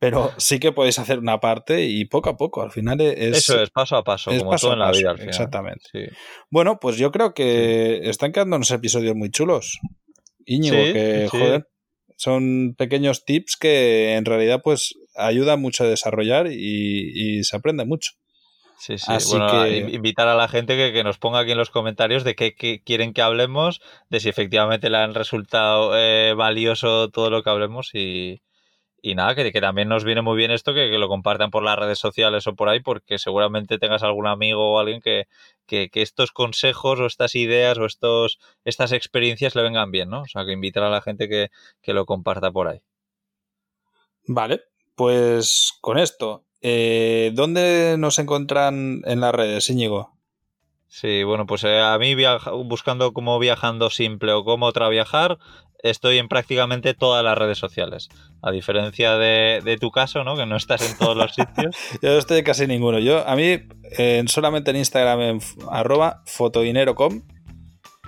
Pero 0.00 0.30
sí 0.36 0.60
que 0.60 0.70
podéis 0.70 0.98
hacer 1.00 1.18
una 1.18 1.40
parte 1.40 1.84
y 1.84 2.04
poco 2.04 2.30
a 2.30 2.36
poco, 2.36 2.62
al 2.62 2.70
final 2.70 3.00
es... 3.00 3.36
Eso 3.38 3.60
es, 3.60 3.70
paso 3.70 3.96
a 3.96 4.04
paso, 4.04 4.30
como 4.38 4.54
todo 4.56 4.74
en 4.74 4.78
la 4.78 4.92
vida. 4.92 5.10
Al 5.10 5.16
final. 5.16 5.28
Exactamente. 5.28 6.12
Bueno, 6.50 6.78
pues 6.80 6.98
yo 6.98 7.10
creo 7.10 7.34
que 7.34 8.08
están 8.08 8.30
quedando 8.30 8.56
unos 8.56 8.70
episodios 8.70 9.16
muy 9.16 9.30
chulos. 9.30 9.80
Íñigo, 10.44 10.76
que, 10.76 11.26
joder, 11.28 11.66
son 12.16 12.74
pequeños 12.78 13.24
tips 13.24 13.56
que 13.56 14.14
en 14.14 14.24
realidad 14.24 14.60
pues 14.62 14.94
ayudan 15.16 15.60
mucho 15.60 15.84
a 15.84 15.88
desarrollar 15.88 16.46
y, 16.50 17.42
se 17.42 17.56
aprende 17.56 17.84
mucho. 17.84 18.12
Sí, 18.78 18.96
sí. 18.96 19.12
bueno, 19.30 19.66
invitar 19.66 20.28
a 20.28 20.36
la 20.36 20.46
gente 20.46 20.76
que, 20.92 21.02
nos 21.02 21.18
ponga 21.18 21.40
aquí 21.40 21.50
en 21.50 21.58
los 21.58 21.70
comentarios 21.70 22.22
de 22.22 22.36
qué, 22.36 22.54
quieren 22.84 23.12
que 23.12 23.22
hablemos, 23.22 23.80
de 24.08 24.20
si 24.20 24.28
efectivamente 24.28 24.90
le 24.90 24.98
han 24.98 25.14
resultado 25.14 25.98
eh, 25.98 26.34
valioso 26.34 27.10
todo 27.10 27.30
lo 27.30 27.42
que 27.42 27.50
hablemos 27.50 27.90
y, 27.94 28.40
y 29.00 29.14
nada, 29.14 29.34
que, 29.34 29.52
que, 29.52 29.60
también 29.60 29.88
nos 29.88 30.04
viene 30.04 30.22
muy 30.22 30.36
bien 30.36 30.50
esto, 30.50 30.74
que, 30.74 30.88
lo 30.88 31.08
compartan 31.08 31.50
por 31.50 31.62
las 31.62 31.78
redes 31.78 31.98
sociales 31.98 32.46
o 32.46 32.54
por 32.54 32.68
ahí, 32.68 32.80
porque 32.80 33.18
seguramente 33.18 33.78
tengas 33.78 34.02
algún 34.02 34.26
amigo 34.26 34.72
o 34.72 34.78
alguien 34.78 35.00
que, 35.00 35.26
estos 35.68 36.32
consejos 36.32 36.98
o 36.98 37.06
estas 37.06 37.34
ideas 37.34 37.78
o 37.78 37.86
estos, 37.86 38.38
estas 38.64 38.92
experiencias 38.92 39.54
le 39.54 39.62
vengan 39.62 39.90
bien, 39.92 40.10
¿no? 40.10 40.22
O 40.22 40.26
sea, 40.26 40.44
que 40.44 40.52
invitar 40.52 40.82
a 40.82 40.90
la 40.90 41.00
gente 41.00 41.28
que, 41.28 41.48
lo 41.92 42.06
comparta 42.06 42.50
por 42.50 42.68
ahí. 42.68 42.80
Vale, 44.26 44.62
pues 44.94 45.78
con 45.80 45.98
esto, 45.98 46.44
eh, 46.60 47.30
¿dónde 47.34 47.96
nos 47.98 48.18
encuentran 48.18 49.02
en 49.04 49.20
las 49.20 49.34
redes, 49.34 49.70
Íñigo? 49.70 50.18
Sí, 50.88 51.22
bueno, 51.22 51.46
pues 51.46 51.64
eh, 51.64 51.80
a 51.80 51.98
mí 51.98 52.16
buscando 52.64 53.12
como 53.12 53.38
viajando 53.38 53.90
simple 53.90 54.32
o 54.32 54.44
cómo 54.44 54.66
otra 54.66 54.88
viajar, 54.88 55.38
estoy 55.82 56.18
en 56.18 56.28
prácticamente 56.28 56.94
todas 56.94 57.24
las 57.24 57.36
redes 57.36 57.58
sociales. 57.58 58.08
A 58.42 58.50
diferencia 58.50 59.16
de, 59.16 59.78
tu 59.80 59.90
caso, 59.90 60.24
¿no? 60.24 60.36
Que 60.36 60.46
no 60.46 60.56
estás 60.56 60.90
en 60.90 60.96
todos 60.98 61.16
los 61.16 61.34
sitios. 61.34 61.76
Yo 62.02 62.10
no 62.10 62.18
estoy 62.18 62.38
en 62.38 62.44
casi 62.44 62.66
ninguno. 62.66 62.98
Yo, 62.98 63.26
a 63.26 63.36
mí, 63.36 63.58
solamente 64.26 64.70
en 64.70 64.76
Instagram, 64.76 65.20
en 65.20 65.40
arroba 65.70 66.22
fotodinero.com 66.26 67.22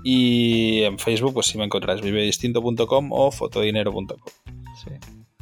y 0.05 0.83
en 0.83 0.99
Facebook, 0.99 1.35
pues 1.35 1.47
si 1.47 1.59
me 1.59 1.65
encontráis, 1.65 2.01
vivedistinto.com 2.01 3.13
o 3.13 3.31
fotodinero.com. 3.31 4.19
Sí, 4.83 4.91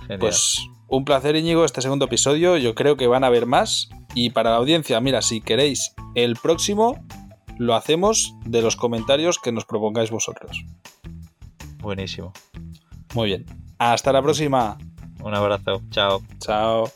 genial. 0.00 0.18
Pues 0.18 0.58
un 0.88 1.04
placer, 1.04 1.36
Íñigo, 1.36 1.64
este 1.64 1.82
segundo 1.82 2.06
episodio. 2.06 2.56
Yo 2.56 2.74
creo 2.74 2.96
que 2.96 3.06
van 3.06 3.24
a 3.24 3.28
haber 3.28 3.46
más. 3.46 3.90
Y 4.14 4.30
para 4.30 4.50
la 4.50 4.56
audiencia, 4.56 5.00
mira, 5.00 5.22
si 5.22 5.40
queréis 5.40 5.94
el 6.14 6.34
próximo, 6.36 6.98
lo 7.58 7.74
hacemos 7.74 8.34
de 8.46 8.62
los 8.62 8.74
comentarios 8.76 9.38
que 9.38 9.52
nos 9.52 9.66
propongáis 9.66 10.10
vosotros. 10.10 10.64
Buenísimo. 11.80 12.32
Muy 13.14 13.28
bien. 13.28 13.46
Hasta 13.78 14.12
la 14.12 14.22
próxima. 14.22 14.78
Un 15.22 15.34
abrazo. 15.34 15.82
Chao. 15.90 16.22
Chao. 16.38 16.90